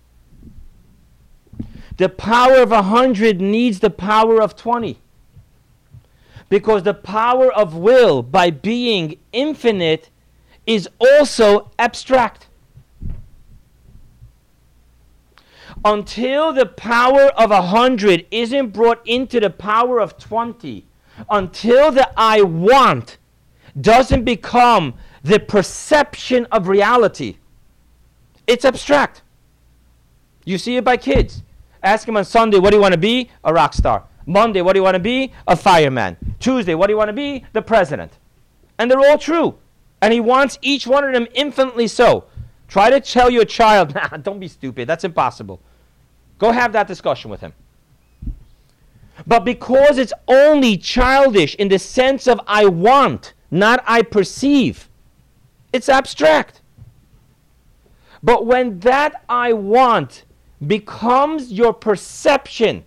The 1.98 2.10
power 2.10 2.56
of 2.56 2.72
a 2.72 2.82
hundred 2.82 3.40
needs 3.40 3.80
the 3.80 3.92
power 3.92 4.42
of 4.42 4.56
20. 4.56 4.98
Because 6.50 6.84
the 6.84 6.94
power 6.94 7.52
of 7.54 7.76
will, 7.76 8.24
by 8.24 8.50
being 8.50 9.20
infinite, 9.32 10.10
is 10.66 10.90
also 11.00 11.72
abstract. 11.78 12.48
Until 15.86 16.52
the 16.52 16.66
power 16.66 17.28
of 17.38 17.52
a 17.52 17.62
hundred 17.62 18.26
isn't 18.32 18.70
brought 18.72 19.02
into 19.08 19.40
the 19.40 19.50
power 19.50 20.00
of 20.00 20.18
20, 20.18 20.86
until 21.30 21.92
the 21.92 22.12
I 22.18 22.42
want 22.42 23.18
doesn't 23.80 24.26
become 24.26 24.96
the 25.24 25.40
perception 25.40 26.48
of 26.52 26.68
reality, 26.68 27.38
it's 28.48 28.66
abstract. 28.66 29.22
You 30.44 30.58
see 30.58 30.78
it 30.78 30.84
by 30.84 30.98
kids. 30.98 31.44
Ask 31.84 32.06
them 32.06 32.18
on 32.18 32.26
Sunday, 32.26 32.58
what 32.58 32.72
do 32.72 32.78
you 32.78 32.82
want 32.82 32.94
to 32.94 33.00
be? 33.00 33.30
A 33.44 33.54
rock 33.54 33.74
star. 33.74 34.04
Monday, 34.30 34.62
what 34.62 34.74
do 34.74 34.80
you 34.80 34.84
want 34.84 34.94
to 34.94 35.00
be? 35.00 35.34
A 35.48 35.56
fireman. 35.56 36.16
Tuesday, 36.40 36.76
what 36.76 36.86
do 36.86 36.94
you 36.94 36.98
want 36.98 37.10
to 37.10 37.14
be? 37.14 37.44
The 37.54 37.64
president. 37.64 38.20
And 38.78 38.90
they're 38.90 39.00
all 39.00 39.18
true. 39.18 39.58
And 40.02 40.14
he 40.14 40.20
wants 40.20 40.60
each 40.62 40.86
one 40.86 41.04
of 41.04 41.14
them 41.14 41.28
infinitely 41.34 41.88
so. 41.88 42.26
Try 42.68 42.92
to 42.92 43.02
tell 43.02 43.32
your 43.32 43.44
child, 43.44 43.96
nah, 43.96 44.08
don't 44.18 44.40
be 44.40 44.48
stupid. 44.48 44.88
That's 44.88 45.04
impossible. 45.04 45.60
Go 46.38 46.52
have 46.52 46.74
that 46.74 46.88
discussion 46.88 47.32
with 47.32 47.42
him. 47.42 47.54
But 49.26 49.46
because 49.46 49.98
it's 49.98 50.14
only 50.28 50.78
childish 50.78 51.56
in 51.56 51.68
the 51.68 51.80
sense 51.80 52.28
of 52.28 52.40
I 52.46 52.68
want, 52.68 53.34
not 53.50 53.84
I 53.88 54.04
perceive, 54.04 54.90
it's 55.74 55.90
abstract. 55.90 56.62
But 58.22 58.46
when 58.46 58.80
that 58.82 59.24
I 59.28 59.54
want 59.54 60.26
becomes 60.66 61.52
your 61.52 61.74
perception, 61.74 62.86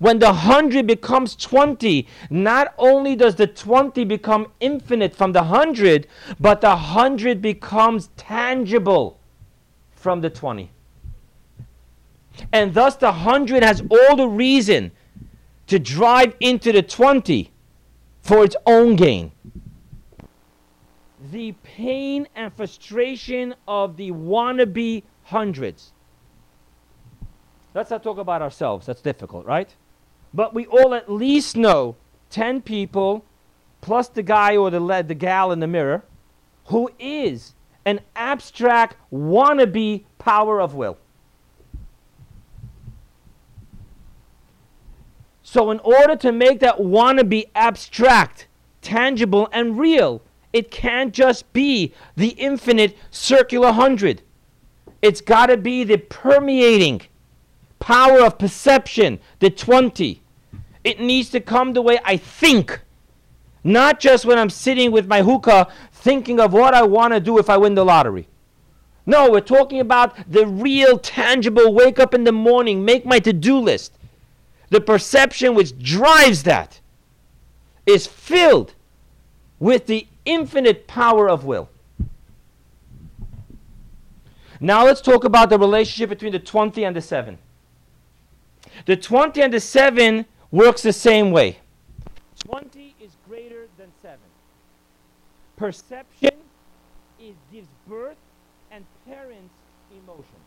when 0.00 0.18
the 0.18 0.26
100 0.26 0.86
becomes 0.86 1.36
20, 1.36 2.08
not 2.30 2.74
only 2.78 3.14
does 3.14 3.34
the 3.34 3.46
20 3.46 4.02
become 4.04 4.46
infinite 4.58 5.14
from 5.14 5.32
the 5.32 5.42
100, 5.42 6.06
but 6.40 6.62
the 6.62 6.68
100 6.68 7.42
becomes 7.42 8.08
tangible 8.16 9.20
from 9.92 10.22
the 10.22 10.30
20. 10.30 10.70
And 12.50 12.72
thus 12.72 12.96
the 12.96 13.12
100 13.12 13.62
has 13.62 13.82
all 13.90 14.16
the 14.16 14.26
reason 14.26 14.90
to 15.66 15.78
drive 15.78 16.34
into 16.40 16.72
the 16.72 16.82
20 16.82 17.52
for 18.22 18.42
its 18.42 18.56
own 18.64 18.96
gain. 18.96 19.32
The 21.30 21.52
pain 21.62 22.26
and 22.34 22.50
frustration 22.54 23.54
of 23.68 23.98
the 23.98 24.12
wannabe 24.12 25.02
hundreds. 25.24 25.92
Let's 27.74 27.90
not 27.90 28.02
talk 28.02 28.16
about 28.16 28.40
ourselves. 28.40 28.86
That's 28.86 29.02
difficult, 29.02 29.44
right? 29.44 29.68
But 30.32 30.54
we 30.54 30.66
all 30.66 30.94
at 30.94 31.10
least 31.10 31.56
know 31.56 31.96
10 32.30 32.62
people 32.62 33.24
plus 33.80 34.08
the 34.08 34.22
guy 34.22 34.56
or 34.56 34.70
the, 34.70 35.04
the 35.06 35.14
gal 35.14 35.52
in 35.52 35.60
the 35.60 35.66
mirror 35.66 36.04
who 36.66 36.90
is 36.98 37.54
an 37.84 38.00
abstract 38.14 38.96
wannabe 39.12 40.04
power 40.18 40.60
of 40.60 40.74
will. 40.74 40.98
So, 45.42 45.72
in 45.72 45.80
order 45.80 46.14
to 46.14 46.30
make 46.30 46.60
that 46.60 46.78
wannabe 46.78 47.48
abstract, 47.56 48.46
tangible, 48.82 49.48
and 49.50 49.76
real, 49.76 50.22
it 50.52 50.70
can't 50.70 51.12
just 51.12 51.52
be 51.52 51.92
the 52.14 52.28
infinite 52.28 52.96
circular 53.10 53.72
hundred. 53.72 54.22
It's 55.02 55.20
got 55.20 55.46
to 55.46 55.56
be 55.56 55.82
the 55.82 55.96
permeating 55.96 57.02
power 57.80 58.20
of 58.20 58.38
perception, 58.38 59.18
the 59.40 59.50
20. 59.50 60.22
It 60.84 61.00
needs 61.00 61.30
to 61.30 61.40
come 61.40 61.72
the 61.72 61.82
way 61.82 61.98
I 62.04 62.16
think. 62.16 62.80
Not 63.64 64.00
just 64.00 64.24
when 64.24 64.38
I'm 64.38 64.50
sitting 64.50 64.92
with 64.92 65.06
my 65.06 65.22
hookah 65.22 65.68
thinking 65.92 66.40
of 66.40 66.52
what 66.52 66.72
I 66.72 66.82
want 66.82 67.12
to 67.12 67.20
do 67.20 67.38
if 67.38 67.50
I 67.50 67.56
win 67.56 67.74
the 67.74 67.84
lottery. 67.84 68.28
No, 69.04 69.30
we're 69.30 69.40
talking 69.40 69.80
about 69.80 70.14
the 70.30 70.46
real, 70.46 70.98
tangible 70.98 71.74
wake 71.74 71.98
up 71.98 72.14
in 72.14 72.24
the 72.24 72.32
morning, 72.32 72.84
make 72.84 73.04
my 73.04 73.18
to 73.18 73.32
do 73.32 73.58
list 73.58 73.92
the 74.70 74.80
perception 74.80 75.54
which 75.54 75.78
drives 75.78 76.44
that 76.44 76.80
is 77.84 78.06
filled 78.06 78.74
with 79.58 79.86
the 79.86 80.06
infinite 80.24 80.86
power 80.86 81.28
of 81.28 81.44
will. 81.44 81.68
Now 84.60 84.84
let's 84.84 85.00
talk 85.00 85.24
about 85.24 85.50
the 85.50 85.58
relationship 85.58 86.08
between 86.08 86.32
the 86.32 86.38
20 86.38 86.84
and 86.84 86.94
the 86.94 87.00
7. 87.00 87.36
The 88.86 88.96
20 88.96 89.42
and 89.42 89.52
the 89.52 89.60
7 89.60 90.24
works 90.50 90.82
the 90.82 90.92
same 90.92 91.30
way. 91.30 91.58
20 92.40 92.94
is 93.00 93.10
greater 93.28 93.66
than 93.78 93.88
7. 94.02 94.18
Perception 95.56 96.30
is, 97.20 97.34
gives 97.52 97.68
birth 97.86 98.16
and 98.70 98.84
parents 99.06 99.54
emotion. 99.92 100.40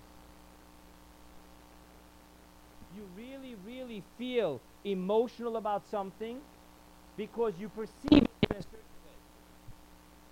You 2.95 3.03
really, 3.17 3.55
really 3.65 4.03
feel 4.17 4.59
emotional 4.83 5.57
about 5.57 5.83
something 5.89 6.39
because 7.17 7.53
you 7.59 7.69
perceive 7.69 8.23
it 8.23 8.49
in 8.49 8.57
a 8.57 8.61
certain 8.61 8.97
way. 9.05 9.17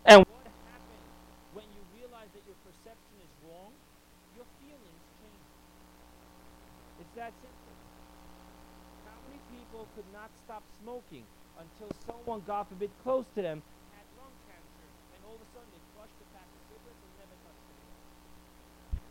And 0.05 0.19
what 0.25 0.45
happens 0.69 1.07
when 1.53 1.65
you 1.73 1.81
realize 1.97 2.29
that 2.33 2.43
your 2.45 2.57
perception 2.65 3.17
is 3.21 3.31
wrong? 3.45 3.69
Your 4.35 4.45
feelings 4.61 5.01
change. 5.21 5.45
It's 7.01 7.13
that 7.17 7.33
simple. 7.41 7.75
How 9.09 9.17
many 9.25 9.41
people 9.53 9.87
could 10.01 10.13
not 10.17 10.33
stop 10.45 10.63
smoking 10.81 11.21
until 11.61 11.93
someone, 12.09 12.41
God 12.47 12.65
forbid, 12.65 12.89
close 13.05 13.25
to 13.37 13.41
them 13.45 13.61
had 13.93 14.01
lung 14.17 14.33
cancer, 14.49 14.87
and 15.13 15.21
all 15.29 15.37
of 15.37 15.45
a 15.45 15.49
sudden 15.53 15.69
they 15.69 15.83
flushed 15.93 16.17
a 16.17 16.27
pack 16.33 16.49
of 16.49 16.61
cigarettes 16.73 17.01
and 17.05 17.13
never 17.21 17.37
touched 17.45 17.69
it 17.69 17.77
again? 17.77 18.01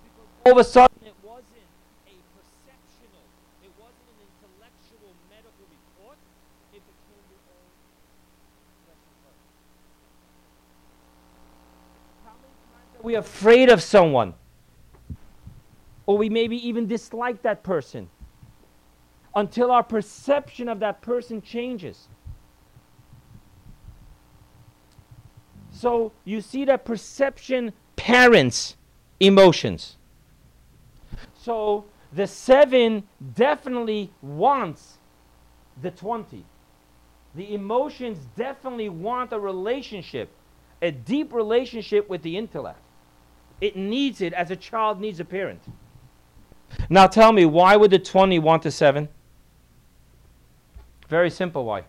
Because 0.02 0.26
all 0.42 0.50
of 0.50 0.58
a 0.58 0.66
sudden 0.66 0.98
it 1.06 1.14
wasn't 1.22 1.70
a 2.10 2.16
perceptional, 2.34 3.22
it 3.62 3.70
wasn't 3.78 4.02
an 4.02 4.18
intellectual 4.18 5.14
medical 5.30 5.66
report, 5.70 6.18
it 6.74 6.82
became 6.82 7.22
the 7.30 7.38
We're 12.98 13.14
we 13.14 13.14
afraid 13.14 13.70
of 13.70 13.78
someone. 13.78 14.34
Or 16.06 16.18
we 16.18 16.28
maybe 16.28 16.58
even 16.66 16.88
dislike 16.88 17.42
that 17.42 17.62
person 17.62 18.10
until 19.34 19.70
our 19.70 19.82
perception 19.82 20.68
of 20.68 20.80
that 20.80 21.02
person 21.02 21.40
changes. 21.40 22.08
So 25.70 26.12
you 26.24 26.40
see 26.40 26.64
that 26.66 26.84
perception 26.84 27.72
parents 27.96 28.76
emotions. 29.20 29.96
So 31.34 31.84
the 32.12 32.26
seven 32.26 33.04
definitely 33.34 34.12
wants 34.20 34.98
the 35.80 35.90
20. 35.90 36.44
The 37.34 37.54
emotions 37.54 38.18
definitely 38.36 38.88
want 38.88 39.32
a 39.32 39.38
relationship, 39.38 40.30
a 40.82 40.90
deep 40.90 41.32
relationship 41.32 42.08
with 42.08 42.22
the 42.22 42.36
intellect. 42.36 42.80
It 43.60 43.76
needs 43.76 44.20
it 44.20 44.32
as 44.32 44.50
a 44.50 44.56
child 44.56 45.00
needs 45.00 45.20
a 45.20 45.24
parent. 45.24 45.62
Now 46.88 47.06
tell 47.06 47.32
me, 47.32 47.44
why 47.44 47.76
would 47.76 47.90
the 47.90 47.98
20 47.98 48.38
want 48.38 48.62
the 48.62 48.70
7? 48.70 49.08
Very 51.10 51.28
simple 51.28 51.64
why. 51.64 51.82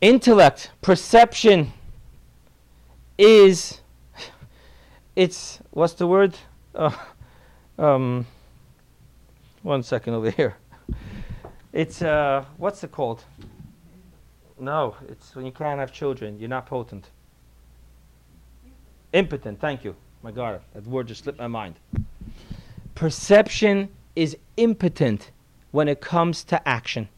Intellect, 0.00 0.72
perception 0.82 1.72
is 3.16 3.80
it's 5.14 5.60
what's 5.70 5.92
the 5.92 6.08
word? 6.08 6.34
Uh, 6.74 6.90
um, 7.78 8.26
one 9.62 9.84
second 9.84 10.14
over 10.14 10.32
here. 10.32 10.56
It's 11.72 12.02
uh, 12.02 12.44
what's 12.56 12.82
it 12.82 12.90
called? 12.90 13.22
No, 14.58 14.96
it's 15.08 15.36
when 15.36 15.46
you 15.46 15.52
can't 15.52 15.78
have 15.78 15.92
children. 15.92 16.40
You're 16.40 16.48
not 16.48 16.66
potent. 16.66 17.10
Impotent. 19.12 19.60
Thank 19.60 19.84
you. 19.84 19.94
My 20.24 20.32
God, 20.32 20.60
that 20.74 20.84
word 20.88 21.06
just 21.06 21.22
slipped 21.22 21.38
my 21.38 21.46
mind. 21.46 21.76
Perception 22.96 23.90
is 24.16 24.36
impotent 24.56 25.30
when 25.74 25.88
it 25.88 26.00
comes 26.00 26.44
to 26.44 26.68
action. 26.68 27.08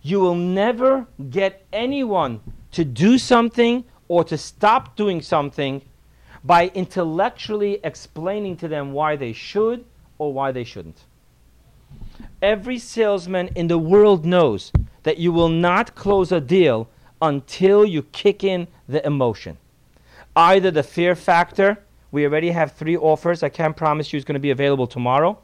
You 0.00 0.18
will 0.18 0.34
never 0.34 1.06
get 1.28 1.66
anyone 1.74 2.40
to 2.72 2.86
do 2.86 3.18
something 3.18 3.84
or 4.08 4.24
to 4.24 4.38
stop 4.38 4.96
doing 4.96 5.20
something 5.20 5.82
by 6.42 6.68
intellectually 6.68 7.80
explaining 7.84 8.56
to 8.56 8.66
them 8.66 8.94
why 8.94 9.16
they 9.16 9.34
should 9.34 9.84
or 10.16 10.32
why 10.32 10.52
they 10.52 10.64
shouldn't. 10.64 11.04
Every 12.40 12.78
salesman 12.78 13.48
in 13.48 13.68
the 13.68 13.76
world 13.76 14.24
knows 14.24 14.72
that 15.02 15.18
you 15.18 15.32
will 15.32 15.50
not 15.50 15.94
close 15.94 16.32
a 16.32 16.40
deal 16.40 16.88
until 17.20 17.84
you 17.84 18.04
kick 18.04 18.42
in 18.42 18.68
the 18.88 19.06
emotion. 19.06 19.58
Either 20.34 20.70
the 20.70 20.82
fear 20.82 21.14
factor, 21.14 21.76
we 22.10 22.24
already 22.24 22.52
have 22.52 22.72
three 22.72 22.96
offers, 22.96 23.42
I 23.42 23.50
can't 23.50 23.76
promise 23.76 24.14
you 24.14 24.16
it's 24.16 24.24
going 24.24 24.32
to 24.32 24.40
be 24.40 24.50
available 24.50 24.86
tomorrow, 24.86 25.38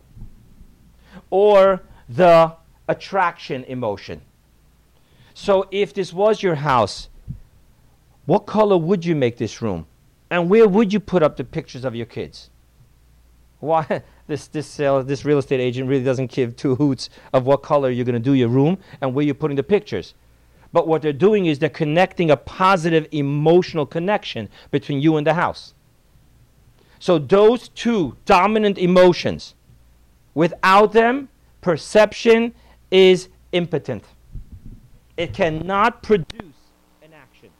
or 1.31 1.83
the 2.09 2.55
attraction 2.89 3.65
emotion. 3.65 4.21
So 5.33 5.67
if 5.71 5.95
this 5.95 6.13
was 6.13 6.43
your 6.43 6.57
house 6.57 7.09
what 8.31 8.47
color 8.47 8.77
would 8.79 9.05
you 9.05 9.17
make 9.17 9.39
this 9.39 9.61
room? 9.61 9.87
And 10.31 10.49
where 10.49 10.69
would 10.69 10.93
you 10.93 11.01
put 11.01 11.21
up 11.21 11.37
the 11.37 11.43
pictures 11.43 11.85
of 11.85 11.97
your 11.97 12.07
kids? 12.07 12.49
Why 13.59 14.03
this 14.29 14.47
this 14.47 14.79
uh, 14.79 15.03
this 15.03 15.25
real 15.25 15.39
estate 15.39 15.59
agent 15.59 15.89
really 15.89 16.05
doesn't 16.05 16.31
give 16.31 16.55
two 16.55 16.77
hoots 16.77 17.11
of 17.33 17.45
what 17.45 17.65
color 17.65 17.91
you're 17.91 18.05
going 18.05 18.15
to 18.15 18.21
do 18.21 18.35
your 18.35 18.49
room 18.49 18.79
and 19.01 19.15
where 19.15 19.25
you're 19.25 19.35
putting 19.35 19.57
the 19.57 19.65
pictures. 19.65 20.15
But 20.73 20.87
what 20.87 21.03
they're 21.03 21.13
doing 21.13 21.47
is 21.47 21.59
they're 21.59 21.69
connecting 21.69 22.31
a 22.31 22.37
positive 22.37 23.09
emotional 23.11 23.85
connection 23.85 24.49
between 24.71 25.01
you 25.01 25.17
and 25.17 25.27
the 25.27 25.35
house. 25.35 25.75
So 27.01 27.19
those 27.19 27.69
two 27.71 28.17
dominant 28.27 28.79
emotions, 28.79 29.57
without 30.41 30.91
them, 30.95 31.29
perception 31.61 32.55
is 32.91 33.29
impotent. 33.53 34.03
It 35.19 35.35
cannot 35.35 36.03
produce 36.03 36.61
an 37.03 37.13
action. 37.13 37.51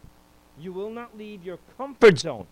you 0.59 0.73
will 0.73 0.89
not 0.89 1.15
leave 1.15 1.45
your 1.45 1.59
comfort 1.77 2.19
zone 2.19 2.47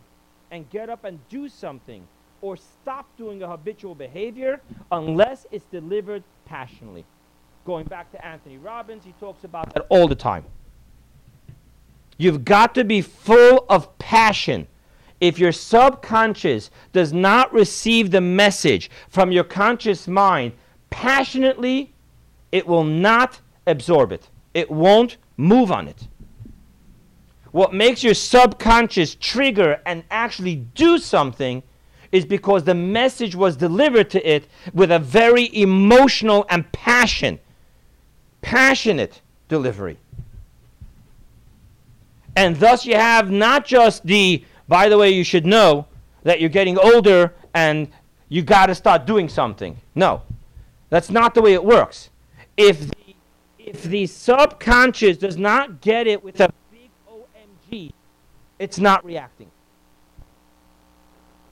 and 0.50 0.68
get 0.68 0.90
up 0.90 1.04
and 1.04 1.18
do 1.30 1.48
something 1.48 2.06
or 2.42 2.58
stop 2.58 3.06
doing 3.16 3.42
a 3.42 3.48
habitual 3.48 3.94
behavior 3.94 4.60
unless 4.92 5.46
it's 5.50 5.64
delivered 5.72 6.22
passionately. 6.44 7.06
Going 7.64 7.86
back 7.86 8.12
to 8.12 8.22
Anthony 8.22 8.58
Robbins, 8.58 9.04
he 9.06 9.14
talks 9.18 9.44
about 9.44 9.72
that 9.72 9.86
all 9.88 10.06
the 10.08 10.14
time. 10.14 10.44
You've 12.18 12.44
got 12.44 12.74
to 12.74 12.84
be 12.84 13.00
full 13.00 13.64
of 13.70 13.98
passion. 13.98 14.66
If 15.20 15.38
your 15.38 15.52
subconscious 15.52 16.70
does 16.92 17.12
not 17.12 17.52
receive 17.52 18.10
the 18.10 18.20
message 18.20 18.90
from 19.08 19.32
your 19.32 19.44
conscious 19.44 20.06
mind 20.06 20.52
passionately, 20.90 21.92
it 22.52 22.66
will 22.66 22.84
not 22.84 23.40
absorb 23.66 24.12
it. 24.12 24.28
It 24.54 24.70
won't 24.70 25.16
move 25.36 25.72
on 25.72 25.88
it. 25.88 26.08
What 27.50 27.72
makes 27.72 28.04
your 28.04 28.14
subconscious 28.14 29.14
trigger 29.14 29.80
and 29.86 30.04
actually 30.10 30.56
do 30.56 30.98
something 30.98 31.62
is 32.12 32.24
because 32.24 32.64
the 32.64 32.74
message 32.74 33.34
was 33.34 33.56
delivered 33.56 34.10
to 34.10 34.28
it 34.28 34.48
with 34.72 34.90
a 34.90 34.98
very 34.98 35.54
emotional 35.54 36.46
and 36.48 36.70
passion, 36.72 37.38
passionate 38.40 39.20
delivery. 39.48 39.98
And 42.36 42.56
thus 42.56 42.86
you 42.86 42.94
have 42.94 43.30
not 43.30 43.66
just 43.66 44.06
the, 44.06 44.44
by 44.68 44.88
the 44.88 44.98
way, 44.98 45.10
you 45.10 45.24
should 45.24 45.46
know 45.46 45.86
that 46.22 46.40
you're 46.40 46.50
getting 46.50 46.78
older 46.78 47.34
and 47.54 47.88
you 48.28 48.42
got 48.42 48.66
to 48.66 48.74
start 48.74 49.06
doing 49.06 49.28
something. 49.28 49.80
No, 49.94 50.22
that's 50.90 51.10
not 51.10 51.34
the 51.34 51.40
way 51.40 51.54
it 51.54 51.64
works. 51.64 52.10
If 52.56 52.88
the, 52.88 53.14
if 53.58 53.82
the 53.82 54.06
subconscious 54.06 55.16
does 55.16 55.38
not 55.38 55.80
get 55.80 56.06
it 56.06 56.22
with 56.22 56.40
a 56.40 56.52
big 56.70 56.90
OMG, 57.10 57.92
it's 58.58 58.78
not 58.78 59.04
reacting. 59.04 59.50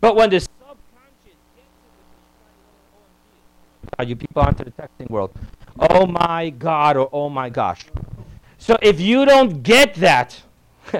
But 0.00 0.14
when 0.14 0.28
the 0.28 0.40
subconscious 0.40 0.76
gets 1.24 1.68
it, 3.84 3.94
are 3.98 4.04
you 4.04 4.14
people 4.14 4.42
onto 4.42 4.64
the 4.64 4.72
texting 4.72 5.08
world? 5.10 5.32
Oh 5.78 6.06
my 6.06 6.50
God 6.50 6.96
or 6.96 7.08
oh 7.12 7.30
my 7.30 7.48
gosh. 7.48 7.86
So 8.58 8.76
if 8.82 9.00
you 9.00 9.24
don't 9.24 9.62
get 9.62 9.94
that, 9.94 10.40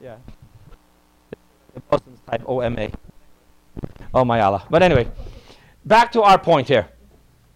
yeah, 0.00 0.16
the 1.76 1.82
Muslims 1.90 2.20
type 2.28 2.42
O 2.46 2.60
M 2.60 2.78
A. 2.78 2.90
Oh 4.14 4.24
my 4.24 4.40
Allah. 4.40 4.64
But 4.70 4.82
anyway, 4.82 5.08
back 5.84 6.10
to 6.12 6.22
our 6.22 6.38
point 6.38 6.68
here. 6.68 6.88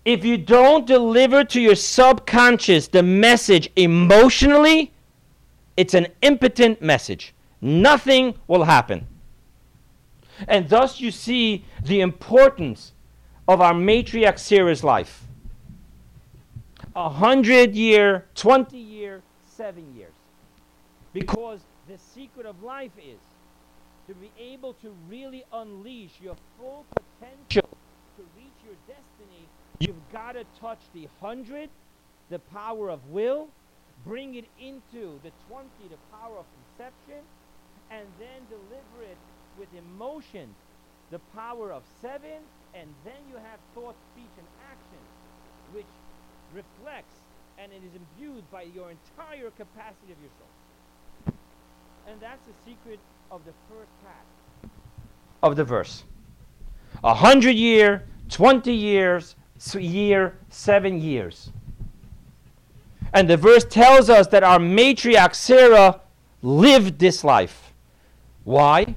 If 0.05 0.25
you 0.25 0.39
don't 0.39 0.87
deliver 0.87 1.45
to 1.45 1.61
your 1.61 1.75
subconscious 1.75 2.89
the 2.89 3.03
message 3.03 3.71
emotionally, 3.77 4.93
it's 5.77 5.95
an 5.95 6.09
impotent 6.23 6.81
message. 6.81 7.35
Nothing 7.61 8.35
will 8.47 8.65
happen. 8.65 9.07
And 10.49 10.69
thus 10.69 11.01
you 11.01 11.11
see 11.11 11.65
the 11.85 12.01
importance 12.01 12.93
of 13.47 13.61
our 13.61 13.75
matriarch 13.75 14.39
Sarah's 14.39 14.83
life. 14.83 15.27
A 16.97 17.11
hundred 17.11 17.75
year, 17.75 18.27
20 18.35 18.77
year, 18.77 19.23
seven 19.57 19.95
years. 19.95 20.13
Because 21.13 21.61
the 21.89 21.99
secret 21.99 22.47
of 22.47 22.63
life 22.63 22.93
is 22.99 23.19
to 24.11 24.17
be 24.17 24.33
able 24.41 24.75
to 24.75 24.91
really 25.09 25.45
unleash 25.53 26.21
your 26.21 26.35
full 26.59 26.85
potential 26.91 27.63
to 28.17 28.23
reach 28.37 28.59
your 28.65 28.75
destiny, 28.89 29.47
you've 29.79 30.11
got 30.13 30.33
to 30.33 30.45
touch 30.61 30.81
the 30.93 31.07
hundred, 31.21 31.71
the 32.29 32.41
power 32.41 32.91
of 32.91 33.07
will, 33.07 33.47
bring 34.05 34.35
it 34.35 34.47
into 34.59 35.21
the 35.23 35.31
20, 35.47 35.69
the 35.87 35.97
power 36.11 36.39
of 36.39 36.47
conception, 36.51 37.23
and 37.89 38.09
then 38.19 38.51
deliver 38.51 39.01
it 39.05 39.19
with 39.57 39.73
emotion, 39.75 40.57
the 41.13 41.21
power 41.33 41.73
of 41.73 41.85
seven, 42.03 42.43
and 42.75 42.93
then 43.05 43.29
you 43.29 43.37
have 43.37 43.61
thought, 43.75 43.95
speech, 44.13 44.33
and 44.39 44.47
action, 44.73 44.99
which 45.73 45.87
reflects 46.53 47.15
and 47.63 47.71
it 47.73 47.83
is 47.87 47.95
imbued 47.95 48.51
by 48.51 48.63
your 48.63 48.91
entire 48.91 49.51
capacity 49.51 50.11
of 50.11 50.19
your 50.19 50.31
soul. 50.39 51.35
And 52.09 52.19
that's 52.21 52.43
the 52.47 52.55
secret 52.65 52.99
of 53.31 53.45
the 53.45 53.53
first 53.69 53.91
half 54.05 54.71
of 55.43 55.57
the 55.57 55.65
verse. 55.65 56.05
A 57.05 57.15
hundred 57.15 57.55
year, 57.55 58.05
twenty 58.29 58.75
years, 58.75 59.37
year, 59.75 60.37
seven 60.49 61.01
years. 61.01 61.51
And 63.13 63.29
the 63.29 63.37
verse 63.37 63.65
tells 63.65 64.11
us 64.11 64.27
that 64.29 64.43
our 64.43 64.59
matriarch 64.59 65.35
Sarah 65.35 66.01
lived 66.43 66.99
this 66.99 67.23
life. 67.23 67.73
Why? 68.45 68.95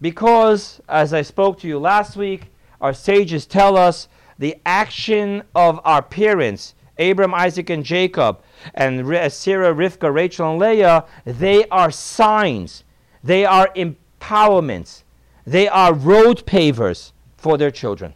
Because, 0.00 0.80
as 0.88 1.14
I 1.14 1.22
spoke 1.22 1.58
to 1.60 1.68
you 1.68 1.78
last 1.78 2.16
week, 2.16 2.50
our 2.80 2.92
sages 2.92 3.46
tell 3.46 3.76
us 3.76 4.08
the 4.38 4.56
action 4.66 5.44
of 5.54 5.80
our 5.84 6.02
parents 6.02 6.74
Abram, 6.98 7.34
Isaac, 7.34 7.70
and 7.70 7.84
Jacob, 7.84 8.40
and 8.74 9.04
Sarah, 9.32 9.74
Rivka, 9.74 10.14
Rachel, 10.14 10.52
and 10.52 10.60
Leah, 10.60 11.04
they 11.24 11.66
are 11.68 11.90
signs. 11.90 12.84
They 13.24 13.46
are 13.46 13.70
empowerments. 13.74 15.02
They 15.46 15.66
are 15.66 15.94
road 15.94 16.44
pavers 16.44 17.12
for 17.38 17.56
their 17.56 17.70
children. 17.70 18.14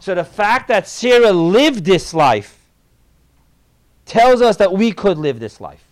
So 0.00 0.14
the 0.14 0.24
fact 0.24 0.68
that 0.68 0.88
Sarah 0.88 1.32
lived 1.32 1.84
this 1.84 2.12
life 2.12 2.60
tells 4.04 4.42
us 4.42 4.56
that 4.56 4.72
we 4.72 4.92
could 4.92 5.16
live 5.16 5.38
this 5.38 5.60
life. 5.60 5.82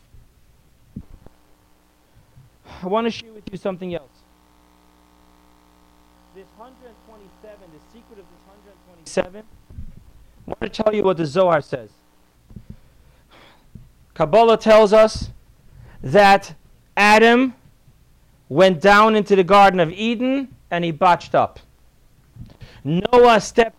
I 2.83 2.89
want 2.89 3.07
to 3.07 3.11
share 3.13 3.33
with 3.33 3.45
you 3.51 3.57
something 3.57 3.95
else. 3.95 4.11
This 6.35 6.47
127, 6.57 7.57
the 7.73 7.79
secret 7.93 8.19
of 8.19 8.27
this 8.27 8.43
127, 9.07 9.45
I 9.45 10.49
want 10.49 10.61
to 10.61 10.83
tell 10.83 10.93
you 10.93 11.05
what 11.05 11.17
the 11.17 11.27
Zohar 11.27 11.61
says. 11.61 11.91
Kabbalah 14.15 14.59
tells 14.59 14.93
us 14.93 15.31
that 16.03 16.55
Adam 16.97 17.55
went 18.53 18.81
down 18.81 19.17
into 19.17 19.35
the 19.35 19.45
Garden 19.45 19.81
of 19.81 19.91
Eden 19.91 20.55
and 20.71 20.85
he 20.85 20.91
botched 20.91 21.35
up. 21.35 21.59
Noah 22.85 23.41
stepped 23.41 23.77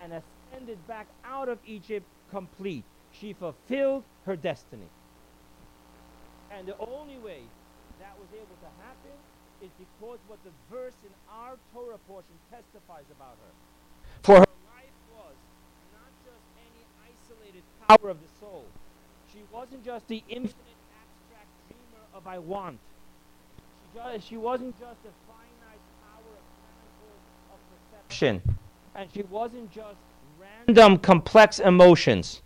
and 0.00 0.12
ascended 0.12 0.78
back 0.88 1.06
out 1.24 1.48
of 1.48 1.58
Egypt 1.66 2.06
complete. 2.30 2.84
She 3.12 3.32
fulfilled 3.32 4.02
her 4.24 4.36
destiny. 4.36 4.86
And 6.50 6.66
the 6.66 6.76
only 6.78 7.18
way 7.18 7.42
that 8.00 8.18
was 8.18 8.28
able 8.34 8.56
to 8.64 8.70
happen 8.82 9.14
is 9.62 9.70
because 9.78 10.18
what 10.26 10.38
the 10.42 10.50
verse 10.74 10.96
in 11.04 11.12
our 11.30 11.56
Torah 11.72 11.98
portion 12.08 12.34
testifies 12.50 13.04
about 13.12 13.36
her. 13.44 13.52
For 14.22 14.34
her 14.40 14.54
life 14.72 14.96
was 15.14 15.36
not 15.92 16.10
just 16.24 16.44
any 16.56 16.82
isolated 17.04 17.62
power 17.96 18.10
of 18.10 18.18
the 18.20 18.28
soul. 18.40 18.64
She 19.32 19.40
wasn't 19.52 19.84
just 19.84 20.06
the 20.06 20.22
infinite 20.28 20.54
abstract 21.02 21.48
dreamer 21.68 22.04
of 22.14 22.26
I 22.26 22.38
want. 22.38 22.78
She, 23.56 23.98
just, 23.98 24.28
she 24.28 24.36
wasn't 24.36 24.78
just 24.78 25.00
a 25.04 25.12
finite 25.26 25.80
power 26.04 26.34
of, 27.48 27.54
of 27.54 28.06
perception 28.06 28.42
and 28.94 29.08
she 29.12 29.22
wasn't 29.22 29.72
just 29.72 29.96
random 30.38 30.98
complex 30.98 31.58
emotions. 31.58 32.42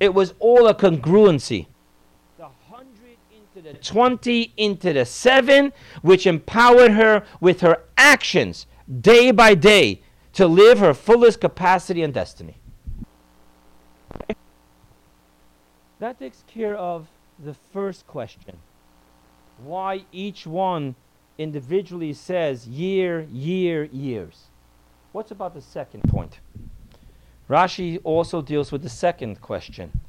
It 0.00 0.14
was 0.14 0.34
all 0.38 0.66
a 0.66 0.74
congruency. 0.74 1.66
The 2.38 2.44
100 2.44 2.86
into 3.30 3.72
the 3.72 3.78
20 3.78 4.54
into 4.56 4.92
the 4.92 5.04
7, 5.04 5.72
which 6.00 6.26
empowered 6.26 6.92
her 6.92 7.24
with 7.40 7.60
her 7.60 7.84
actions 7.98 8.66
day 9.00 9.32
by 9.32 9.54
day 9.54 10.02
to 10.32 10.46
live 10.46 10.78
her 10.78 10.94
fullest 10.94 11.40
capacity 11.40 12.02
and 12.02 12.14
destiny. 12.14 12.56
That 16.02 16.18
takes 16.18 16.42
care 16.48 16.74
of 16.74 17.06
the 17.38 17.54
first 17.54 18.08
question. 18.08 18.58
Why 19.62 20.04
each 20.10 20.48
one 20.48 20.96
individually 21.38 22.12
says 22.12 22.66
year, 22.66 23.28
year, 23.30 23.84
years. 23.84 24.46
What's 25.12 25.30
about 25.30 25.54
the 25.54 25.60
second 25.60 26.02
point? 26.08 26.40
Rashi 27.48 28.00
also 28.02 28.42
deals 28.42 28.72
with 28.72 28.82
the 28.82 28.88
second 28.88 29.40
question. 29.40 30.00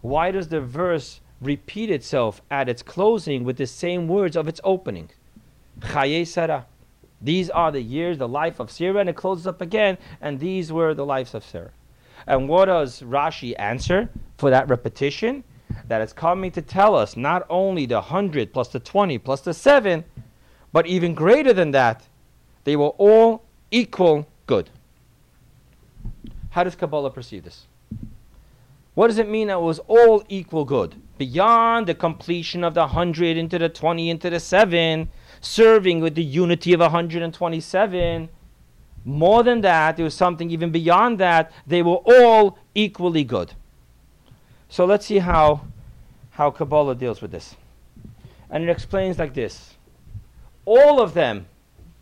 Why 0.00 0.32
does 0.32 0.48
the 0.48 0.60
verse 0.60 1.20
repeat 1.40 1.90
itself 1.92 2.42
at 2.50 2.68
its 2.68 2.82
closing 2.82 3.44
with 3.44 3.56
the 3.56 3.68
same 3.68 4.08
words 4.08 4.34
of 4.34 4.48
its 4.48 4.60
opening? 4.64 5.10
Sarah. 6.24 6.66
These 7.22 7.50
are 7.50 7.70
the 7.70 7.82
years, 7.82 8.18
the 8.18 8.26
life 8.26 8.58
of 8.58 8.72
Sarah, 8.72 8.98
and 8.98 9.08
it 9.08 9.14
closes 9.14 9.46
up 9.46 9.60
again, 9.60 9.96
and 10.20 10.40
these 10.40 10.72
were 10.72 10.92
the 10.92 11.06
lives 11.06 11.34
of 11.34 11.44
Sarah. 11.44 11.70
And 12.26 12.48
what 12.48 12.64
does 12.64 13.00
Rashi 13.00 13.54
answer 13.60 14.10
for 14.38 14.50
that 14.50 14.68
repetition? 14.68 15.44
That 15.88 16.00
it's 16.00 16.12
coming 16.12 16.50
to 16.52 16.62
tell 16.62 16.94
us 16.94 17.16
not 17.16 17.46
only 17.50 17.86
the 17.86 17.96
100 17.96 18.52
plus 18.52 18.68
the 18.68 18.80
20 18.80 19.18
plus 19.18 19.40
the 19.40 19.54
7, 19.54 20.04
but 20.72 20.86
even 20.86 21.14
greater 21.14 21.52
than 21.52 21.70
that, 21.72 22.04
they 22.64 22.76
were 22.76 22.94
all 22.98 23.44
equal 23.70 24.26
good. 24.46 24.70
How 26.50 26.64
does 26.64 26.74
Kabbalah 26.74 27.10
perceive 27.10 27.44
this? 27.44 27.66
What 28.94 29.08
does 29.08 29.18
it 29.18 29.28
mean 29.28 29.48
that 29.48 29.58
it 29.58 29.62
was 29.62 29.78
all 29.88 30.24
equal 30.28 30.64
good? 30.64 30.96
Beyond 31.18 31.86
the 31.86 31.94
completion 31.94 32.64
of 32.64 32.72
the 32.72 32.80
100 32.80 33.36
into 33.36 33.58
the 33.58 33.68
20 33.68 34.08
into 34.08 34.30
the 34.30 34.40
7, 34.40 35.08
serving 35.40 36.00
with 36.00 36.14
the 36.14 36.24
unity 36.24 36.72
of 36.72 36.80
127. 36.80 38.28
More 39.04 39.42
than 39.42 39.60
that, 39.60 39.96
there 39.96 40.04
was 40.04 40.14
something 40.14 40.50
even 40.50 40.70
beyond 40.70 41.18
that. 41.20 41.52
They 41.66 41.82
were 41.82 42.00
all 42.04 42.58
equally 42.74 43.22
good. 43.22 43.52
So 44.68 44.84
let's 44.84 45.06
see 45.06 45.18
how, 45.18 45.62
how 46.30 46.50
Kabbalah 46.50 46.94
deals 46.94 47.22
with 47.22 47.30
this. 47.30 47.56
And 48.50 48.64
it 48.64 48.70
explains 48.70 49.18
like 49.18 49.34
this 49.34 49.74
All 50.64 51.00
of 51.00 51.14
them 51.14 51.46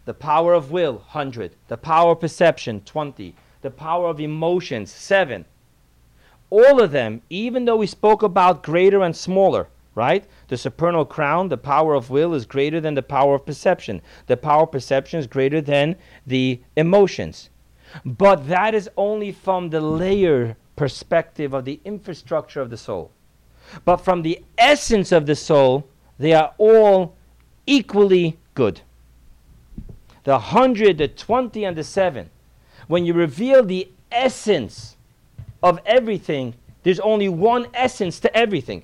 the 0.04 0.14
power 0.14 0.52
of 0.52 0.70
will, 0.70 0.94
100. 0.94 1.56
The 1.68 1.78
power 1.78 2.12
of 2.12 2.20
perception, 2.20 2.82
20. 2.82 3.34
The 3.62 3.70
power 3.70 4.08
of 4.08 4.20
emotions, 4.20 4.92
7. 4.92 5.46
All 6.50 6.82
of 6.82 6.90
them, 6.90 7.22
even 7.30 7.64
though 7.64 7.76
we 7.76 7.86
spoke 7.86 8.22
about 8.22 8.62
greater 8.62 9.02
and 9.02 9.16
smaller, 9.16 9.68
right? 9.94 10.26
The 10.48 10.58
supernal 10.58 11.06
crown, 11.06 11.48
the 11.48 11.56
power 11.56 11.94
of 11.94 12.10
will, 12.10 12.34
is 12.34 12.44
greater 12.44 12.80
than 12.80 12.94
the 12.94 13.02
power 13.02 13.34
of 13.34 13.46
perception. 13.46 14.02
The 14.26 14.36
power 14.36 14.64
of 14.64 14.72
perception 14.72 15.20
is 15.20 15.26
greater 15.26 15.62
than 15.62 15.96
the 16.26 16.60
emotions. 16.76 17.48
But 18.04 18.48
that 18.48 18.74
is 18.74 18.90
only 18.96 19.32
from 19.32 19.70
the 19.70 19.80
layer 19.80 20.56
perspective 20.76 21.54
of 21.54 21.64
the 21.64 21.80
infrastructure 21.84 22.60
of 22.60 22.70
the 22.70 22.76
soul. 22.76 23.10
But 23.84 23.98
from 23.98 24.22
the 24.22 24.42
essence 24.58 25.12
of 25.12 25.26
the 25.26 25.36
soul, 25.36 25.86
they 26.18 26.32
are 26.32 26.54
all 26.58 27.16
equally 27.66 28.36
good 28.54 28.80
the 30.24 30.32
100, 30.32 30.98
the 30.98 31.08
20, 31.08 31.64
and 31.64 31.76
the 31.76 31.84
7, 31.84 32.28
when 32.88 33.04
you 33.04 33.14
reveal 33.14 33.62
the 33.62 33.88
essence 34.10 34.96
of 35.62 35.78
everything, 35.86 36.54
there's 36.82 37.00
only 37.00 37.28
one 37.28 37.66
essence 37.72 38.20
to 38.20 38.36
everything. 38.36 38.82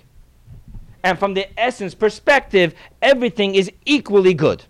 And 1.02 1.18
from 1.18 1.34
the 1.34 1.48
essence 1.58 1.94
perspective, 1.94 2.74
everything 3.00 3.54
is 3.54 3.72
equally 3.86 4.34
good. 4.34 4.64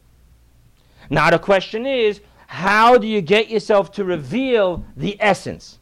Now, 1.11 1.31
the 1.31 1.41
question 1.41 1.87
is 1.87 2.21
how 2.47 2.99
do 2.99 3.07
you 3.07 3.21
get 3.21 3.49
yourself 3.49 3.93
to 3.93 4.05
reveal 4.05 4.85
the 4.97 5.17
essence? 5.21 5.80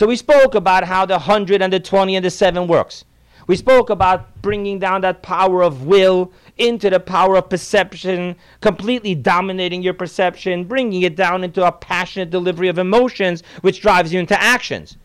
So, 0.00 0.06
we 0.06 0.16
spoke 0.16 0.54
about 0.54 0.84
how 0.84 1.04
the 1.04 1.18
100 1.18 1.60
and 1.60 1.70
the 1.70 1.78
20 1.78 2.16
and 2.16 2.24
the 2.24 2.30
7 2.30 2.66
works. 2.66 3.04
We 3.46 3.54
spoke 3.54 3.90
about 3.90 4.40
bringing 4.40 4.78
down 4.78 5.02
that 5.02 5.20
power 5.22 5.62
of 5.62 5.84
will 5.84 6.32
into 6.56 6.88
the 6.88 6.98
power 6.98 7.36
of 7.36 7.50
perception, 7.50 8.36
completely 8.62 9.14
dominating 9.14 9.82
your 9.82 9.92
perception, 9.92 10.64
bringing 10.64 11.02
it 11.02 11.16
down 11.16 11.44
into 11.44 11.66
a 11.66 11.70
passionate 11.70 12.30
delivery 12.30 12.68
of 12.68 12.78
emotions, 12.78 13.42
which 13.60 13.82
drives 13.82 14.10
you 14.10 14.20
into 14.20 14.40
actions. 14.40 14.96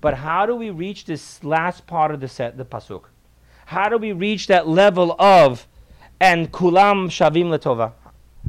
But 0.00 0.14
how 0.14 0.44
do 0.44 0.56
we 0.56 0.70
reach 0.70 1.04
this 1.04 1.44
last 1.44 1.86
part 1.86 2.10
of 2.10 2.18
the 2.18 2.26
set, 2.26 2.58
the 2.58 2.64
pasuk? 2.64 3.04
How 3.66 3.88
do 3.88 3.96
we 3.96 4.10
reach 4.10 4.48
that 4.48 4.66
level 4.66 5.14
of 5.20 5.68
and 6.18 6.50
kulam 6.50 7.06
shavim 7.06 7.56
letova? 7.56 7.92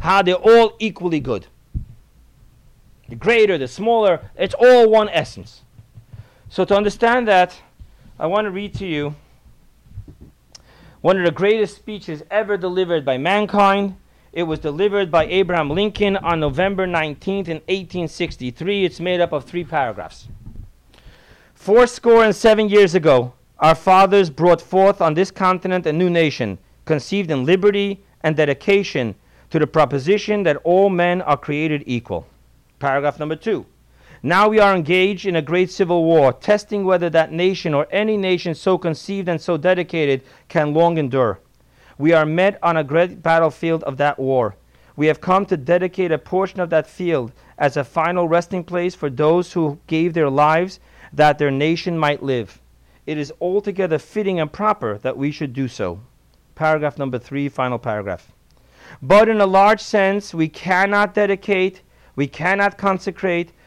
How 0.01 0.23
they're 0.23 0.34
all 0.34 0.75
equally 0.79 1.19
good. 1.19 1.45
The 3.10 3.15
greater, 3.15 3.60
the 3.60 3.67
smaller, 3.67 4.32
it's 4.36 4.56
all 4.56 4.89
one 4.89 5.10
essence. 5.10 5.62
So 6.54 6.63
to 6.66 6.78
understand 6.78 7.28
that, 7.30 7.60
I 8.20 8.28
want 8.28 8.46
to 8.46 8.52
read 8.52 8.76
to 8.76 8.86
you 8.86 9.16
one 11.02 11.18
of 11.18 11.26
the 11.26 11.32
greatest 11.32 11.76
speeches 11.76 12.22
ever 12.30 12.58
delivered 12.58 13.04
by 13.04 13.18
mankind. 13.18 13.96
It 14.32 14.44
was 14.44 14.60
delivered 14.60 15.10
by 15.10 15.26
Abraham 15.26 15.72
Lincoln 15.72 16.16
on 16.16 16.39
November 16.39 16.86
19th 16.86 17.47
in 17.47 17.58
1863. 17.66 18.86
It's 18.86 18.99
made 18.99 19.20
up 19.20 19.32
of 19.32 19.45
three 19.45 19.64
paragraphs. 19.64 20.28
Four 21.56 21.88
score 21.88 22.24
and 22.24 22.36
seven 22.36 22.70
years 22.70 22.93
ago, 22.93 23.34
our 23.58 23.74
fathers 23.74 24.30
brought 24.30 24.62
forth 24.62 25.01
on 25.01 25.16
this 25.16 25.32
continent 25.32 25.88
a 25.88 25.91
new 25.91 26.12
nation, 26.12 26.60
conceived 26.86 27.32
in 27.32 27.45
liberty 27.45 28.04
and 28.22 28.36
dedication 28.36 29.16
to 29.49 29.58
the 29.58 29.66
proposition 29.66 30.43
that 30.43 30.58
all 30.58 30.91
men 30.91 31.20
are 31.24 31.36
created 31.36 31.82
equal. 31.88 32.28
Paragraph 32.78 33.18
number 33.18 33.36
two. 33.36 33.66
Now 34.26 34.47
we 34.47 34.59
are 34.59 34.74
engaged 34.74 35.26
in 35.26 35.36
a 35.36 35.41
great 35.41 35.69
civil 35.69 36.05
war, 36.05 36.32
testing 36.32 36.86
whether 36.86 37.09
that 37.09 37.34
nation 37.34 37.74
or 37.74 37.88
any 37.91 38.15
nation 38.15 38.55
so 38.55 38.78
conceived 38.78 39.28
and 39.28 39.41
so 39.41 39.57
dedicated 39.57 40.21
can 40.47 40.74
long 40.74 40.97
endure. 40.97 41.41
We 41.97 42.13
are 42.13 42.26
met 42.26 42.57
on 42.63 42.78
a 42.78 42.86
great 42.86 43.21
battlefield 43.21 43.84
of 43.84 43.97
that 43.97 44.17
war. 44.17 44.55
We 44.95 45.07
have 45.07 45.19
come 45.19 45.45
to 45.47 45.57
dedicate 45.57 46.13
a 46.13 46.17
portion 46.17 46.61
of 46.61 46.69
that 46.69 46.88
field 46.88 47.34
as 47.57 47.76
a 47.76 47.84
final 47.84 48.30
resting 48.30 48.63
place 48.63 48.95
for 48.95 49.09
those 49.09 49.51
who 49.51 49.78
gave 49.88 50.13
their 50.13 50.30
lives 50.30 50.80
that 51.11 51.38
their 51.38 51.51
nation 51.51 51.97
might 51.97 52.24
live. 52.24 52.61
It 53.05 53.17
is 53.17 53.34
altogether 53.41 53.99
fitting 53.99 54.39
and 54.39 54.49
proper 54.49 54.99
that 54.99 55.17
we 55.17 55.32
should 55.32 55.51
do 55.51 55.67
so. 55.67 55.99
Paragraph 56.55 56.97
number 56.97 57.19
three, 57.19 57.49
final 57.49 57.78
paragraph. 57.78 58.32
But 59.01 59.28
in 59.28 59.41
a 59.41 59.45
large 59.45 59.82
sense, 59.82 60.34
we 60.34 60.47
cannot 60.47 61.13
dedicate, 61.13 61.82
we 62.15 62.28
cannot 62.28 62.78
consecrate, 62.78 63.51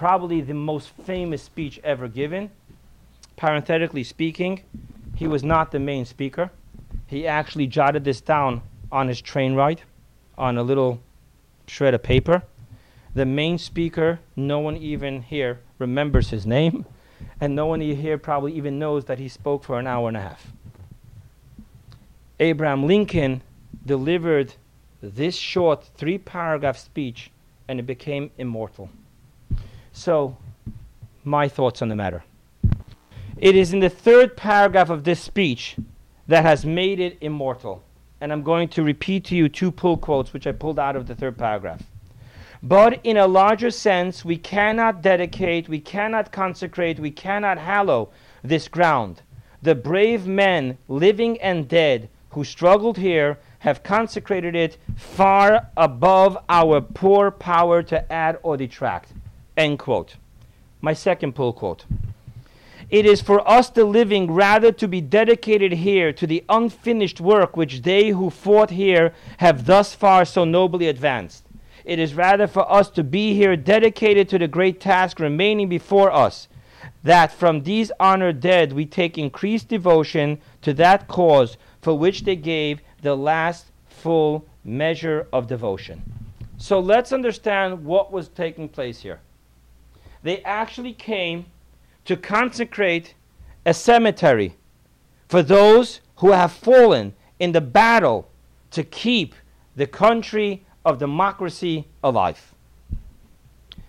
probably 0.00 0.40
the 0.40 0.54
most 0.54 0.88
famous 1.04 1.42
speech 1.42 1.78
ever 1.84 2.08
given. 2.08 2.50
Parenthetically 3.36 4.02
speaking, 4.02 4.62
he 5.14 5.26
was 5.26 5.44
not 5.44 5.72
the 5.72 5.78
main 5.78 6.06
speaker. 6.06 6.50
He 7.06 7.26
actually 7.26 7.66
jotted 7.66 8.02
this 8.02 8.22
down 8.22 8.62
on 8.90 9.08
his 9.08 9.20
train 9.20 9.54
ride 9.54 9.82
on 10.38 10.56
a 10.56 10.62
little 10.62 11.02
shred 11.66 11.92
of 11.92 12.02
paper. 12.02 12.42
The 13.12 13.26
main 13.26 13.58
speaker, 13.58 14.20
no 14.36 14.58
one 14.58 14.78
even 14.78 15.20
here 15.20 15.60
remembers 15.78 16.30
his 16.30 16.46
name, 16.46 16.86
and 17.42 17.54
no 17.54 17.66
one 17.66 17.82
here 17.82 18.16
probably 18.16 18.54
even 18.54 18.78
knows 18.78 19.04
that 19.04 19.18
he 19.18 19.28
spoke 19.28 19.64
for 19.64 19.78
an 19.78 19.86
hour 19.86 20.08
and 20.08 20.16
a 20.16 20.22
half. 20.22 20.50
Abraham 22.38 22.86
Lincoln 22.86 23.42
delivered 23.84 24.54
this 25.02 25.36
short 25.36 25.84
three 25.98 26.16
paragraph 26.16 26.78
speech, 26.78 27.30
and 27.68 27.78
it 27.78 27.84
became 27.84 28.30
immortal. 28.38 28.88
So, 30.00 30.38
my 31.24 31.46
thoughts 31.46 31.82
on 31.82 31.90
the 31.90 31.94
matter. 31.94 32.24
It 33.36 33.54
is 33.54 33.74
in 33.74 33.80
the 33.80 33.90
third 33.90 34.34
paragraph 34.34 34.88
of 34.88 35.04
this 35.04 35.20
speech 35.20 35.76
that 36.26 36.42
has 36.42 36.64
made 36.64 36.98
it 36.98 37.18
immortal. 37.20 37.82
And 38.18 38.32
I'm 38.32 38.42
going 38.42 38.70
to 38.70 38.82
repeat 38.82 39.26
to 39.26 39.36
you 39.36 39.50
two 39.50 39.70
pull 39.70 39.98
quotes 39.98 40.32
which 40.32 40.46
I 40.46 40.52
pulled 40.52 40.78
out 40.78 40.96
of 40.96 41.06
the 41.06 41.14
third 41.14 41.36
paragraph. 41.36 41.82
But 42.62 43.00
in 43.04 43.18
a 43.18 43.26
larger 43.26 43.70
sense, 43.70 44.24
we 44.24 44.38
cannot 44.38 45.02
dedicate, 45.02 45.68
we 45.68 45.80
cannot 45.80 46.32
consecrate, 46.32 46.98
we 46.98 47.10
cannot 47.10 47.58
hallow 47.58 48.08
this 48.42 48.68
ground. 48.68 49.20
The 49.60 49.74
brave 49.74 50.26
men, 50.26 50.78
living 50.88 51.38
and 51.42 51.68
dead, 51.68 52.08
who 52.30 52.42
struggled 52.42 52.96
here 52.96 53.38
have 53.58 53.82
consecrated 53.82 54.56
it 54.56 54.78
far 54.96 55.68
above 55.76 56.38
our 56.48 56.80
poor 56.80 57.30
power 57.30 57.82
to 57.82 58.10
add 58.10 58.38
or 58.42 58.56
detract. 58.56 59.12
End 59.60 59.78
quote. 59.78 60.16
My 60.80 60.94
second 60.94 61.34
pull 61.34 61.52
quote. 61.52 61.84
It 62.88 63.04
is 63.04 63.20
for 63.20 63.46
us 63.46 63.68
the 63.68 63.84
living 63.84 64.32
rather 64.32 64.72
to 64.72 64.88
be 64.88 65.02
dedicated 65.02 65.72
here 65.72 66.14
to 66.14 66.26
the 66.26 66.42
unfinished 66.48 67.20
work 67.20 67.58
which 67.58 67.82
they 67.82 68.08
who 68.08 68.30
fought 68.30 68.70
here 68.70 69.12
have 69.36 69.66
thus 69.66 69.94
far 69.94 70.24
so 70.24 70.46
nobly 70.46 70.88
advanced. 70.88 71.44
It 71.84 71.98
is 71.98 72.14
rather 72.14 72.46
for 72.46 72.72
us 72.72 72.88
to 72.92 73.04
be 73.04 73.34
here 73.34 73.54
dedicated 73.54 74.30
to 74.30 74.38
the 74.38 74.48
great 74.48 74.80
task 74.80 75.20
remaining 75.20 75.68
before 75.68 76.10
us, 76.10 76.48
that 77.02 77.30
from 77.30 77.64
these 77.64 77.92
honored 78.00 78.40
dead 78.40 78.72
we 78.72 78.86
take 78.86 79.18
increased 79.18 79.68
devotion 79.68 80.40
to 80.62 80.72
that 80.72 81.06
cause 81.06 81.58
for 81.82 81.98
which 81.98 82.24
they 82.24 82.36
gave 82.36 82.80
the 83.02 83.14
last 83.14 83.66
full 83.84 84.46
measure 84.64 85.26
of 85.34 85.48
devotion. 85.48 86.00
So 86.56 86.80
let's 86.80 87.12
understand 87.12 87.84
what 87.84 88.10
was 88.10 88.28
taking 88.28 88.66
place 88.66 89.02
here 89.02 89.20
they 90.22 90.42
actually 90.42 90.92
came 90.92 91.46
to 92.04 92.16
consecrate 92.16 93.14
a 93.64 93.74
cemetery 93.74 94.54
for 95.28 95.42
those 95.42 96.00
who 96.16 96.32
have 96.32 96.52
fallen 96.52 97.14
in 97.38 97.52
the 97.52 97.60
battle 97.60 98.28
to 98.70 98.82
keep 98.84 99.34
the 99.76 99.86
country 99.86 100.64
of 100.84 100.98
democracy 100.98 101.86
alive. 102.02 102.54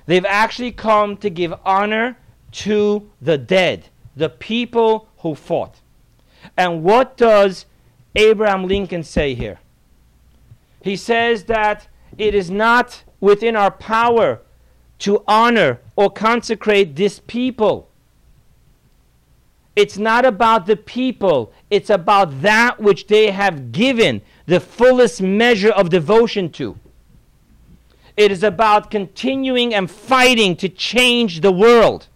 They've 0.05 0.25
actually 0.25 0.71
come 0.71 1.17
to 1.17 1.29
give 1.29 1.53
honor 1.65 2.17
to 2.51 3.09
the 3.21 3.37
dead, 3.37 3.87
the 4.15 4.29
people 4.29 5.07
who 5.19 5.35
fought. 5.35 5.79
And 6.57 6.83
what 6.83 7.17
does 7.17 7.65
Abraham 8.15 8.67
Lincoln 8.67 9.03
say 9.03 9.35
here? 9.35 9.59
He 10.81 10.95
says 10.95 11.45
that 11.45 11.87
it 12.17 12.35
is 12.35 12.49
not 12.49 13.03
within 13.19 13.55
our 13.55 13.71
power 13.71 14.41
to 15.01 15.23
honor 15.27 15.79
or 15.95 16.09
consecrate 16.11 16.95
this 16.95 17.19
people. 17.25 17.89
It's 19.75 19.97
not 19.97 20.25
about 20.25 20.65
the 20.65 20.75
people, 20.75 21.51
it's 21.69 21.89
about 21.89 22.41
that 22.41 22.79
which 22.79 23.07
they 23.07 23.31
have 23.31 23.71
given 23.71 24.21
the 24.45 24.59
fullest 24.59 25.21
measure 25.21 25.71
of 25.71 25.89
devotion 25.89 26.51
to. 26.51 26.77
It 28.15 28.31
is 28.31 28.43
about 28.43 28.91
continuing 28.91 29.73
and 29.73 29.89
fighting 29.89 30.55
to 30.57 30.69
change 30.69 31.41
the 31.41 31.51
world. 31.51 32.07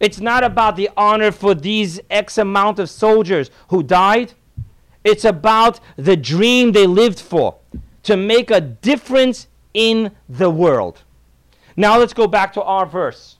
It's 0.00 0.20
not 0.20 0.42
about 0.42 0.76
the 0.76 0.90
honor 0.96 1.30
for 1.30 1.54
these 1.54 2.00
X 2.10 2.38
amount 2.38 2.78
of 2.78 2.90
soldiers 2.90 3.50
who 3.68 3.82
died. 3.82 4.32
It's 5.04 5.24
about 5.24 5.78
the 5.96 6.16
dream 6.16 6.72
they 6.72 6.86
lived 6.86 7.20
for 7.20 7.56
to 8.02 8.16
make 8.16 8.50
a 8.50 8.60
difference 8.60 9.46
in 9.72 10.10
the 10.28 10.50
world. 10.50 11.02
Now 11.76 11.98
let's 11.98 12.14
go 12.14 12.26
back 12.26 12.52
to 12.54 12.62
our 12.62 12.86
verse. 12.86 13.36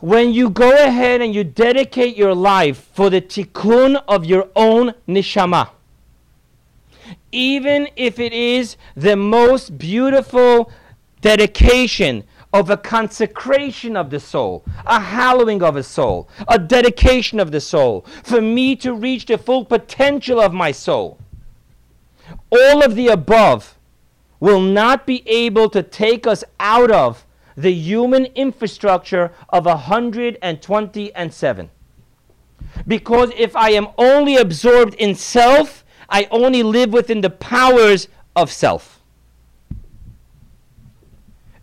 When 0.00 0.32
you 0.32 0.50
go 0.50 0.72
ahead 0.72 1.20
and 1.20 1.34
you 1.34 1.44
dedicate 1.44 2.16
your 2.16 2.34
life 2.34 2.90
for 2.92 3.08
the 3.08 3.20
tikkun 3.20 4.02
of 4.06 4.24
your 4.24 4.48
own 4.54 4.94
neshama, 5.08 5.70
even 7.32 7.88
if 7.96 8.18
it 8.18 8.32
is 8.32 8.76
the 8.94 9.16
most 9.16 9.78
beautiful 9.78 10.70
dedication 11.20 12.24
of 12.52 12.70
a 12.70 12.76
consecration 12.76 13.96
of 13.96 14.10
the 14.10 14.20
soul, 14.20 14.64
a 14.84 15.00
hallowing 15.00 15.62
of 15.62 15.76
a 15.76 15.82
soul, 15.82 16.28
a 16.48 16.58
dedication 16.58 17.40
of 17.40 17.50
the 17.50 17.60
soul, 17.60 18.04
for 18.22 18.40
me 18.40 18.76
to 18.76 18.92
reach 18.92 19.26
the 19.26 19.38
full 19.38 19.64
potential 19.64 20.40
of 20.40 20.52
my 20.52 20.72
soul. 20.72 21.18
All 22.50 22.82
of 22.82 22.94
the 22.94 23.08
above 23.08 23.75
will 24.40 24.60
not 24.60 25.06
be 25.06 25.22
able 25.28 25.70
to 25.70 25.82
take 25.82 26.26
us 26.26 26.44
out 26.60 26.90
of 26.90 27.24
the 27.56 27.72
human 27.72 28.26
infrastructure 28.34 29.32
of 29.48 29.64
120 29.64 31.14
and 31.14 31.32
7. 31.32 31.70
Because 32.86 33.30
if 33.36 33.56
I 33.56 33.70
am 33.70 33.88
only 33.96 34.36
absorbed 34.36 34.94
in 34.94 35.14
self, 35.14 35.84
I 36.08 36.28
only 36.30 36.62
live 36.62 36.92
within 36.92 37.20
the 37.20 37.30
powers 37.30 38.08
of 38.34 38.52
self. 38.52 39.00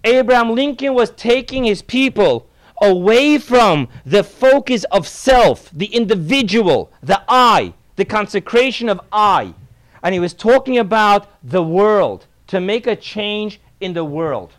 Abraham 0.03 0.53
Lincoln 0.53 0.93
was 0.93 1.11
taking 1.11 1.63
his 1.63 1.81
people 1.81 2.49
away 2.81 3.37
from 3.37 3.87
the 4.05 4.23
focus 4.23 4.83
of 4.85 5.07
self, 5.07 5.69
the 5.71 5.85
individual, 5.85 6.91
the 7.01 7.21
I, 7.27 7.73
the 7.95 8.03
consecration 8.03 8.89
of 8.89 8.99
I. 9.11 9.53
And 10.01 10.13
he 10.13 10.19
was 10.19 10.33
talking 10.33 10.77
about 10.77 11.29
the 11.41 11.63
world, 11.63 12.27
to 12.53 12.61
make 12.61 12.85
a 12.85 12.95
change 12.95 13.59
in 13.81 13.93
the 13.93 14.05
world. 14.05 14.53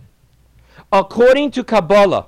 According 0.90 1.53
to 1.53 1.62
Kabbalah, 1.62 2.26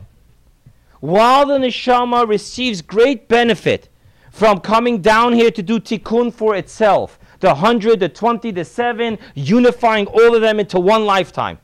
while 1.01 1.45
the 1.45 1.59
neshama 1.59 2.29
receives 2.29 2.81
great 2.81 3.27
benefit 3.27 3.89
from 4.31 4.61
coming 4.61 5.03
down 5.03 5.33
here 5.33 5.51
to 5.51 5.65
do 5.65 5.81
tikkun 5.81 6.33
for 6.33 6.55
itself, 6.55 7.19
the 7.41 7.49
100, 7.49 7.99
the 7.99 8.09
20, 8.09 8.53
the 8.53 8.65
7, 8.65 9.19
unifying 9.35 10.07
all 10.07 10.37
of 10.37 10.41
them 10.41 10.61
into 10.61 10.79
one 10.79 11.05
lifetime. 11.05 11.59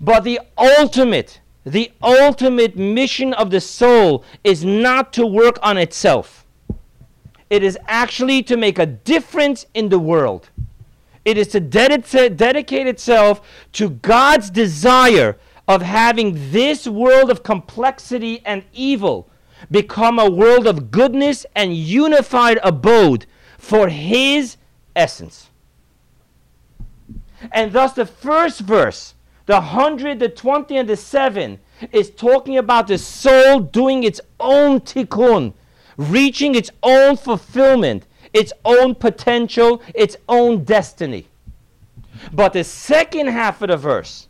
But 0.00 0.22
the 0.22 0.38
ultimate, 0.56 1.40
the 1.64 1.90
ultimate 2.00 2.76
mission 2.76 3.34
of 3.34 3.50
the 3.50 3.60
soul 3.60 4.22
is 4.44 4.64
not 4.64 5.12
to 5.14 5.26
work 5.26 5.58
on 5.64 5.78
itself. 5.78 6.46
It 7.50 7.64
is 7.64 7.76
actually 7.88 8.44
to 8.44 8.56
make 8.56 8.78
a 8.78 8.86
difference 8.86 9.66
in 9.74 9.88
the 9.88 9.98
world. 9.98 10.50
It 11.24 11.38
is 11.38 11.48
to 11.48 11.60
dedicate, 11.60 12.36
dedicate 12.36 12.86
itself 12.86 13.40
to 13.72 13.90
God's 13.90 14.50
desire 14.50 15.38
of 15.66 15.82
having 15.82 16.50
this 16.52 16.86
world 16.86 17.30
of 17.30 17.42
complexity 17.42 18.42
and 18.44 18.64
evil 18.72 19.30
become 19.70 20.18
a 20.18 20.30
world 20.30 20.66
of 20.66 20.90
goodness 20.90 21.46
and 21.54 21.74
unified 21.74 22.58
abode 22.62 23.26
for 23.58 23.88
His 23.88 24.56
essence. 24.94 25.48
And 27.52 27.72
thus, 27.72 27.92
the 27.92 28.06
first 28.06 28.60
verse, 28.60 29.14
the 29.46 29.54
100, 29.54 30.18
the 30.18 30.28
20, 30.28 30.76
and 30.76 30.88
the 30.88 30.96
7, 30.96 31.58
is 31.92 32.10
talking 32.10 32.56
about 32.56 32.86
the 32.86 32.98
soul 32.98 33.60
doing 33.60 34.04
its 34.04 34.20
own 34.40 34.80
tikkun, 34.80 35.52
reaching 35.96 36.54
its 36.54 36.70
own 36.82 37.16
fulfillment, 37.16 38.06
its 38.34 38.52
own 38.64 38.94
potential, 38.94 39.80
its 39.94 40.16
own 40.28 40.64
destiny. 40.64 41.28
But 42.32 42.52
the 42.52 42.64
second 42.64 43.28
half 43.28 43.62
of 43.62 43.68
the 43.68 43.76
verse 43.76 44.28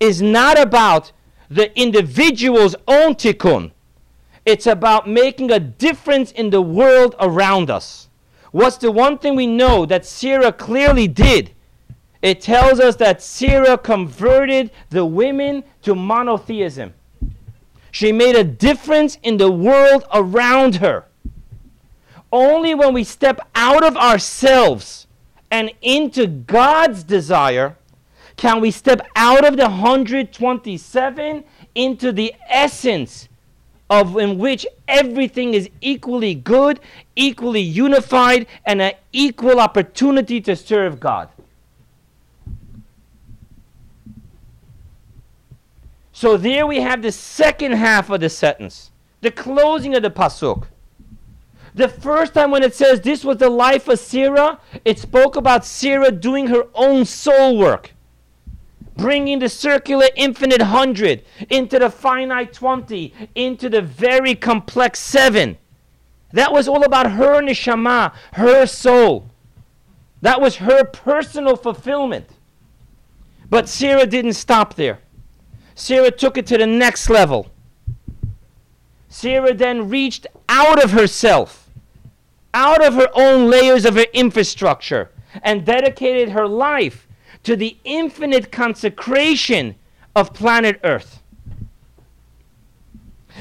is 0.00 0.20
not 0.20 0.58
about 0.58 1.12
the 1.48 1.78
individual's 1.78 2.74
own 2.88 3.14
tikkun. 3.14 3.70
It's 4.44 4.66
about 4.66 5.08
making 5.08 5.50
a 5.50 5.60
difference 5.60 6.32
in 6.32 6.50
the 6.50 6.60
world 6.60 7.14
around 7.20 7.70
us. 7.70 8.08
What's 8.50 8.76
the 8.76 8.90
one 8.90 9.18
thing 9.18 9.36
we 9.36 9.46
know 9.46 9.86
that 9.86 10.06
Sarah 10.06 10.52
clearly 10.52 11.08
did? 11.08 11.52
It 12.22 12.40
tells 12.40 12.80
us 12.80 12.96
that 12.96 13.22
Sarah 13.22 13.76
converted 13.76 14.70
the 14.90 15.04
women 15.04 15.64
to 15.82 15.94
monotheism. 15.94 16.94
She 17.90 18.12
made 18.12 18.34
a 18.34 18.44
difference 18.44 19.18
in 19.22 19.36
the 19.36 19.50
world 19.50 20.04
around 20.12 20.76
her. 20.76 21.04
Only 22.34 22.74
when 22.74 22.92
we 22.92 23.04
step 23.04 23.38
out 23.54 23.84
of 23.84 23.96
ourselves 23.96 25.06
and 25.52 25.70
into 25.80 26.26
God's 26.26 27.04
desire 27.04 27.76
can 28.36 28.60
we 28.60 28.72
step 28.72 29.06
out 29.14 29.44
of 29.44 29.56
the 29.56 29.68
127 29.68 31.44
into 31.76 32.10
the 32.10 32.34
essence 32.50 33.28
of 33.88 34.16
in 34.16 34.36
which 34.36 34.66
everything 34.88 35.54
is 35.54 35.70
equally 35.80 36.34
good, 36.34 36.80
equally 37.14 37.60
unified, 37.60 38.48
and 38.66 38.82
an 38.82 38.94
equal 39.12 39.60
opportunity 39.60 40.40
to 40.40 40.56
serve 40.56 40.98
God. 40.98 41.28
So 46.12 46.36
there 46.36 46.66
we 46.66 46.80
have 46.80 47.00
the 47.00 47.12
second 47.12 47.74
half 47.74 48.10
of 48.10 48.20
the 48.20 48.28
sentence, 48.28 48.90
the 49.20 49.30
closing 49.30 49.94
of 49.94 50.02
the 50.02 50.10
pasuk. 50.10 50.66
The 51.74 51.88
first 51.88 52.34
time 52.34 52.50
when 52.50 52.62
it 52.62 52.74
says 52.74 53.00
this 53.00 53.24
was 53.24 53.38
the 53.38 53.50
life 53.50 53.88
of 53.88 53.98
Sarah, 53.98 54.60
it 54.84 54.98
spoke 54.98 55.36
about 55.36 55.64
Sarah 55.64 56.12
doing 56.12 56.46
her 56.46 56.66
own 56.74 57.04
soul 57.04 57.58
work 57.58 57.94
bringing 58.96 59.38
the 59.38 59.48
circular 59.48 60.06
infinite 60.16 60.62
hundred 60.62 61.24
into 61.50 61.78
the 61.78 61.90
finite 61.90 62.52
20, 62.52 63.12
into 63.34 63.68
the 63.68 63.82
very 63.82 64.34
complex 64.34 65.00
seven. 65.00 65.58
That 66.32 66.52
was 66.52 66.68
all 66.68 66.84
about 66.84 67.12
her 67.12 67.40
neshama, 67.40 68.12
her 68.32 68.66
soul. 68.66 69.30
That 70.20 70.40
was 70.40 70.56
her 70.56 70.84
personal 70.84 71.56
fulfillment. 71.56 72.28
But 73.50 73.68
Sarah 73.68 74.06
didn't 74.06 74.32
stop 74.34 74.74
there. 74.74 75.00
Sarah 75.74 76.10
took 76.10 76.38
it 76.38 76.46
to 76.46 76.58
the 76.58 76.66
next 76.66 77.10
level. 77.10 77.50
Sarah 79.08 79.54
then 79.54 79.88
reached 79.88 80.26
out 80.48 80.82
of 80.82 80.90
herself, 80.92 81.63
out 82.54 82.82
of 82.82 82.94
her 82.94 83.10
own 83.14 83.50
layers 83.50 83.84
of 83.84 83.96
her 83.96 84.06
infrastructure, 84.14 85.10
and 85.42 85.66
dedicated 85.66 86.30
her 86.30 86.46
life 86.46 87.06
to 87.42 87.56
the 87.56 87.76
infinite 87.84 88.50
consecration 88.50 89.74
of 90.16 90.32
planet 90.32 90.80
Earth. 90.84 91.20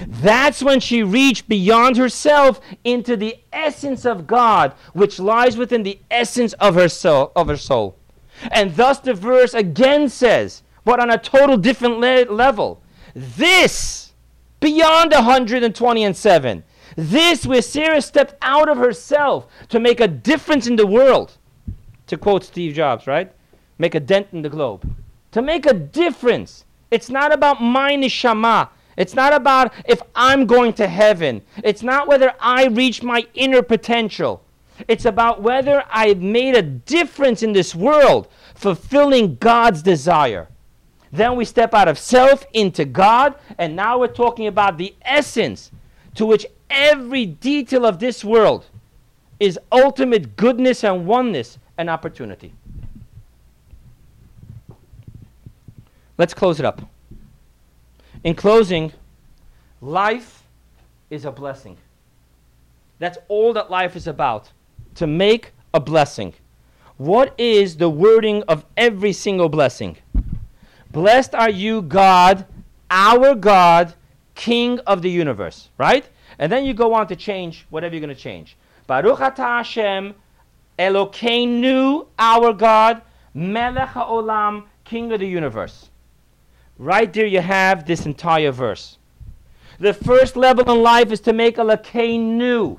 That's 0.07 0.63
when 0.63 0.79
she 0.79 1.03
reached 1.03 1.47
beyond 1.47 1.97
herself 1.97 2.59
into 2.83 3.15
the 3.15 3.37
essence 3.53 4.05
of 4.05 4.25
God, 4.25 4.73
which 4.93 5.19
lies 5.19 5.55
within 5.55 5.83
the 5.83 5.99
essence 6.09 6.53
of 6.53 6.75
her 6.75 6.89
soul. 6.89 7.31
Of 7.35 7.47
her 7.47 7.57
soul. 7.57 7.95
And 8.51 8.75
thus 8.75 8.99
the 8.99 9.13
verse 9.13 9.53
again 9.53 10.09
says, 10.09 10.63
but 10.83 10.99
on 10.99 11.11
a 11.11 11.17
total 11.17 11.57
different 11.57 11.99
le- 11.99 12.25
level, 12.25 12.81
this, 13.13 14.13
beyond 14.59 15.11
120 15.11 16.03
and 16.03 16.17
7, 16.17 16.63
this 16.95 17.45
where 17.45 17.61
Sarah 17.61 18.01
stepped 18.01 18.35
out 18.41 18.69
of 18.69 18.77
herself 18.77 19.47
to 19.69 19.79
make 19.79 19.99
a 19.99 20.07
difference 20.07 20.67
in 20.67 20.75
the 20.75 20.87
world, 20.87 21.37
to 22.07 22.17
quote 22.17 22.43
Steve 22.43 22.75
Jobs, 22.75 23.07
right? 23.07 23.31
make 23.77 23.95
a 23.95 23.99
dent 23.99 24.27
in 24.31 24.41
the 24.41 24.49
globe, 24.49 24.95
to 25.31 25.41
make 25.41 25.65
a 25.65 25.73
difference. 25.73 26.65
It's 26.91 27.09
not 27.09 27.33
about 27.33 27.61
my 27.61 27.95
neshama. 27.95 28.69
It's 28.95 29.15
not 29.15 29.33
about 29.33 29.73
if 29.85 30.01
I'm 30.15 30.45
going 30.45 30.73
to 30.73 30.87
heaven. 30.87 31.41
It's 31.63 31.81
not 31.81 32.07
whether 32.07 32.33
I 32.39 32.67
reach 32.67 33.01
my 33.01 33.25
inner 33.33 33.63
potential. 33.63 34.43
It's 34.87 35.05
about 35.05 35.41
whether 35.41 35.83
I've 35.91 36.21
made 36.21 36.55
a 36.55 36.61
difference 36.61 37.41
in 37.41 37.53
this 37.53 37.73
world, 37.73 38.27
fulfilling 38.53 39.35
God's 39.35 39.81
desire. 39.81 40.47
Then 41.11 41.35
we 41.35 41.45
step 41.45 41.73
out 41.73 41.87
of 41.87 41.99
self 41.99 42.45
into 42.53 42.85
God, 42.85 43.35
and 43.57 43.75
now 43.75 43.99
we're 43.99 44.07
talking 44.07 44.47
about 44.47 44.77
the 44.77 44.95
essence 45.03 45.71
to 46.15 46.25
which 46.25 46.45
every 46.69 47.25
detail 47.25 47.85
of 47.85 47.99
this 47.99 48.23
world 48.23 48.65
is 49.39 49.59
ultimate 49.71 50.35
goodness 50.35 50.83
and 50.83 51.05
oneness 51.05 51.57
and 51.77 51.89
opportunity. 51.89 52.53
Let's 56.17 56.33
close 56.33 56.59
it 56.59 56.65
up. 56.65 56.81
In 58.23 58.35
closing, 58.35 58.93
life 59.81 60.43
is 61.09 61.25
a 61.25 61.31
blessing. 61.31 61.77
That's 62.99 63.17
all 63.27 63.53
that 63.53 63.69
life 63.69 63.95
is 63.95 64.07
about 64.07 64.51
to 64.95 65.07
make 65.07 65.51
a 65.73 65.79
blessing. 65.79 66.33
What 66.97 67.33
is 67.37 67.77
the 67.77 67.89
wording 67.89 68.43
of 68.43 68.65
every 68.77 69.11
single 69.11 69.49
blessing? 69.49 69.97
Blessed 70.91 71.33
are 71.33 71.49
you, 71.49 71.81
God, 71.81 72.45
our 72.89 73.33
God, 73.33 73.95
King 74.35 74.79
of 74.79 75.01
the 75.01 75.09
universe, 75.09 75.69
right? 75.77 76.07
And 76.39 76.51
then 76.51 76.65
you 76.65 76.73
go 76.73 76.93
on 76.93 77.07
to 77.07 77.15
change 77.15 77.65
whatever 77.69 77.95
you're 77.95 78.05
going 78.05 78.15
to 78.15 78.21
change. 78.21 78.57
Baruch 78.87 79.19
atah 79.19 79.57
Hashem, 79.57 80.15
Elokeinu, 80.77 82.07
our 82.17 82.53
God, 82.53 83.01
Melech 83.33 83.89
haolam, 83.89 84.65
King 84.83 85.11
of 85.11 85.19
the 85.19 85.27
universe. 85.27 85.89
Right 86.77 87.11
there 87.11 87.25
you 87.25 87.41
have 87.41 87.85
this 87.85 88.05
entire 88.05 88.51
verse. 88.51 88.97
The 89.79 89.93
first 89.93 90.35
level 90.35 90.71
in 90.71 90.81
life 90.81 91.11
is 91.11 91.19
to 91.21 91.33
make 91.33 91.57
new. 91.57 92.77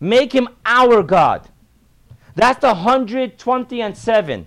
Make 0.00 0.32
him 0.32 0.48
our 0.64 1.02
God. 1.02 1.48
That's 2.34 2.60
the 2.60 2.68
120 2.68 3.80
and 3.80 3.96
7. 3.96 4.46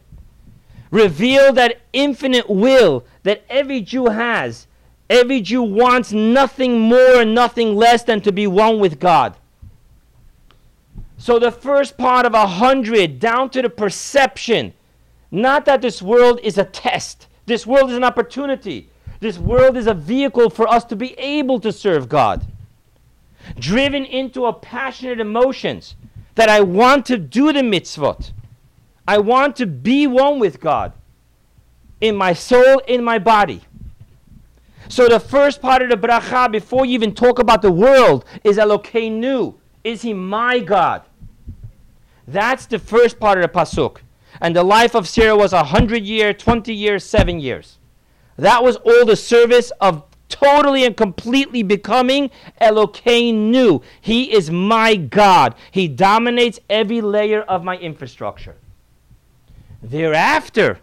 Reveal 0.92 1.54
that 1.54 1.82
infinite 1.94 2.50
will 2.50 3.06
that 3.24 3.44
every 3.50 3.82
Jew 3.82 4.08
has. 4.08 4.68
Every 5.10 5.42
Jew 5.42 5.64
wants 5.64 6.12
nothing 6.12 6.80
more 6.80 7.22
and 7.22 7.34
nothing 7.34 7.76
less 7.76 8.04
than 8.04 8.22
to 8.22 8.32
be 8.32 8.46
one 8.46 8.80
with 8.80 9.00
God. 9.00 9.36
So 11.18 11.40
the 11.40 11.52
first 11.52 11.98
part 11.98 12.26
of 12.26 12.34
a 12.34 12.48
hundred 12.48 13.20
down 13.20 13.50
to 13.52 13.62
the 13.62 13.70
perception, 13.70 14.74
not 15.32 15.66
that 15.66 15.82
this 15.82 16.02
world 16.02 16.40
is 16.44 16.58
a 16.58 16.64
test, 16.64 17.28
this 17.46 17.66
world 17.66 17.90
is 17.90 17.98
an 17.98 18.04
opportunity. 18.04 18.90
This 19.20 19.38
world 19.38 19.76
is 19.76 19.88
a 19.88 19.94
vehicle 19.94 20.50
for 20.50 20.68
us 20.68 20.86
to 20.86 20.96
be 20.96 21.18
able 21.20 21.60
to 21.62 21.72
serve 21.72 22.08
God. 22.08 22.46
Driven 23.58 24.06
into 24.06 24.46
a 24.46 24.54
passionate 24.54 25.20
emotions 25.20 25.96
that 26.36 26.48
I 26.48 26.62
want 26.62 27.06
to 27.08 27.18
do 27.18 27.52
the 27.52 27.62
mitzvot. 27.62 28.32
I 29.08 29.18
want 29.18 29.56
to 29.58 29.66
be 29.66 30.08
one 30.08 30.40
with 30.40 30.62
God 30.62 30.94
in 32.00 32.16
my 32.16 32.34
soul, 32.34 32.80
in 32.88 33.04
my 33.04 33.20
body. 33.20 33.62
So 34.90 35.08
the 35.08 35.20
first 35.20 35.62
part 35.62 35.82
of 35.82 35.90
the 35.90 35.96
bracha, 35.96 36.52
before 36.52 36.86
you 36.86 36.94
even 36.94 37.16
talk 37.16 37.40
about 37.40 37.62
the 37.62 37.72
world, 37.72 38.26
is 38.44 38.58
Elokeinu. 38.58 39.56
Is 39.84 40.02
he 40.02 40.14
my 40.14 40.60
God? 40.60 41.04
That's 42.28 42.66
the 42.66 42.78
first 42.78 43.20
part 43.20 43.38
of 43.38 43.44
the 43.44 43.48
pasuk 43.48 44.00
and 44.42 44.56
the 44.56 44.64
life 44.64 44.96
of 44.96 45.08
Sarah 45.08 45.36
was 45.36 45.54
a 45.54 45.64
hundred 45.64 46.04
years, 46.04 46.36
twenty 46.38 46.74
years, 46.74 47.04
seven 47.04 47.40
years. 47.40 47.78
That 48.38 48.64
was 48.64 48.78
all 48.78 49.06
the 49.06 49.16
service 49.16 49.72
of 49.82 50.04
totally 50.30 50.86
and 50.86 50.96
completely 50.96 51.64
becoming 51.64 52.30
Elokeinu. 52.62 53.84
He 54.00 54.32
is 54.32 54.50
my 54.50 54.96
God. 54.96 55.56
He 55.72 55.88
dominates 55.88 56.60
every 56.70 57.02
layer 57.02 57.42
of 57.42 57.64
my 57.64 57.78
infrastructure. 57.78 58.56
Thereafter 59.82 60.80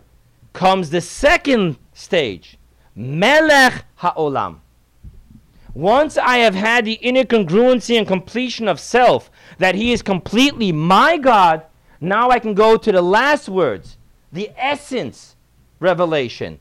comes 0.53 0.91
the 0.91 1.01
second 1.01 1.79
stage, 1.95 2.56
Melech 2.97 3.85
Ha'olam. 3.97 4.61
Once 5.75 6.17
I 6.17 6.39
have 6.39 6.55
had 6.55 6.87
the 6.87 6.95
inner 6.95 7.25
congruency 7.25 7.99
and 7.99 8.09
completion 8.09 8.67
of 8.67 8.81
self, 8.81 9.31
that 9.59 9.75
he 9.75 9.93
is 9.93 10.01
completely 10.01 10.73
my 10.73 11.19
God, 11.19 11.63
Now 12.01 12.31
I 12.31 12.39
can 12.39 12.55
go 12.55 12.77
to 12.77 12.93
the 12.93 13.03
last 13.03 13.49
words, 13.49 13.97
the 14.33 14.51
essence 14.57 15.37
revelation, 15.81 16.59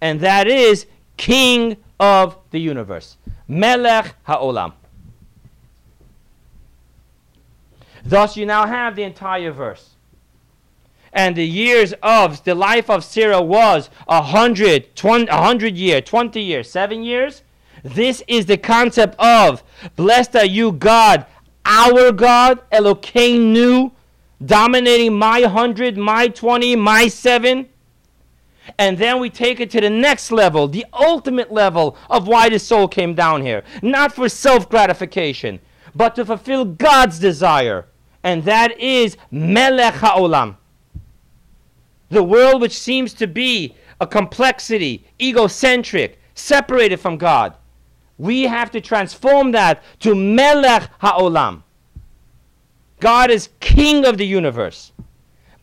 and 0.00 0.20
that 0.20 0.46
is 0.46 0.86
King 1.16 1.76
of 2.00 2.36
the 2.50 2.58
universe, 2.58 3.16
Melech 3.46 4.16
Haolam. 4.26 4.72
Thus, 8.04 8.36
you 8.36 8.46
now 8.46 8.66
have 8.66 8.96
the 8.96 9.04
entire 9.04 9.52
verse. 9.52 9.91
And 11.12 11.36
the 11.36 11.46
years 11.46 11.92
of 12.02 12.42
the 12.44 12.54
life 12.54 12.88
of 12.88 13.04
Sarah 13.04 13.42
was 13.42 13.90
a 14.08 14.22
hundred, 14.22 14.96
twenty, 14.96 15.26
a 15.28 15.36
hundred 15.36 15.76
year, 15.76 16.00
twenty 16.00 16.42
years, 16.42 16.70
seven 16.70 17.02
years. 17.02 17.42
This 17.82 18.22
is 18.28 18.46
the 18.46 18.56
concept 18.56 19.18
of 19.18 19.62
blessed 19.96 20.36
are 20.36 20.46
you, 20.46 20.72
God, 20.72 21.26
our 21.66 22.12
God, 22.12 22.62
Elokeinu, 22.70 23.92
dominating 24.44 25.18
my 25.18 25.42
hundred, 25.42 25.98
my 25.98 26.28
twenty, 26.28 26.76
my 26.76 27.08
seven. 27.08 27.68
And 28.78 28.96
then 28.96 29.18
we 29.18 29.28
take 29.28 29.58
it 29.60 29.70
to 29.72 29.80
the 29.80 29.90
next 29.90 30.30
level, 30.30 30.68
the 30.68 30.86
ultimate 30.92 31.52
level 31.52 31.96
of 32.08 32.28
why 32.28 32.48
the 32.48 32.60
soul 32.60 32.86
came 32.86 33.14
down 33.14 33.42
here. 33.42 33.64
Not 33.82 34.14
for 34.14 34.28
self 34.28 34.68
gratification, 34.70 35.60
but 35.94 36.14
to 36.14 36.24
fulfill 36.24 36.64
God's 36.64 37.18
desire 37.18 37.86
and 38.24 38.44
that 38.44 38.78
is 38.78 39.16
Melech 39.30 39.94
HaOlam. 39.94 40.56
The 42.12 42.22
world 42.22 42.60
which 42.60 42.78
seems 42.78 43.14
to 43.14 43.26
be 43.26 43.74
a 43.98 44.06
complexity, 44.06 45.06
egocentric, 45.18 46.20
separated 46.34 47.00
from 47.00 47.16
God. 47.16 47.54
We 48.18 48.42
have 48.42 48.70
to 48.72 48.82
transform 48.82 49.52
that 49.52 49.82
to 50.00 50.14
Melech 50.14 50.90
HaOlam. 51.00 51.62
God 53.00 53.30
is 53.30 53.48
King 53.60 54.04
of 54.04 54.18
the 54.18 54.26
universe. 54.26 54.92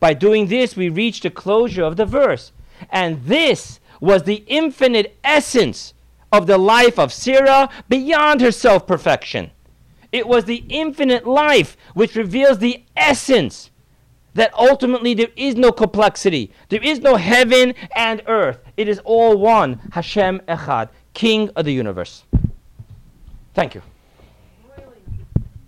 By 0.00 0.12
doing 0.12 0.48
this, 0.48 0.74
we 0.74 0.88
reach 0.88 1.20
the 1.20 1.30
closure 1.30 1.84
of 1.84 1.96
the 1.96 2.04
verse. 2.04 2.50
And 2.90 3.24
this 3.26 3.78
was 4.00 4.24
the 4.24 4.42
infinite 4.48 5.16
essence 5.22 5.94
of 6.32 6.48
the 6.48 6.58
life 6.58 6.98
of 6.98 7.12
Sarah 7.12 7.70
beyond 7.88 8.40
her 8.40 8.50
self 8.50 8.88
perfection. 8.88 9.52
It 10.10 10.26
was 10.26 10.46
the 10.46 10.64
infinite 10.68 11.28
life 11.28 11.76
which 11.94 12.16
reveals 12.16 12.58
the 12.58 12.82
essence 12.96 13.69
that 14.34 14.52
ultimately 14.54 15.14
there 15.14 15.30
is 15.36 15.56
no 15.56 15.72
complexity. 15.72 16.52
There 16.68 16.82
is 16.82 17.00
no 17.00 17.16
heaven 17.16 17.74
and 17.96 18.22
earth. 18.26 18.58
It 18.76 18.88
is 18.88 19.00
all 19.04 19.36
one. 19.36 19.80
Hashem 19.92 20.40
Echad, 20.48 20.90
King 21.14 21.50
of 21.56 21.64
the 21.64 21.72
universe. 21.72 22.24
Thank 23.54 23.74
you. 23.74 23.82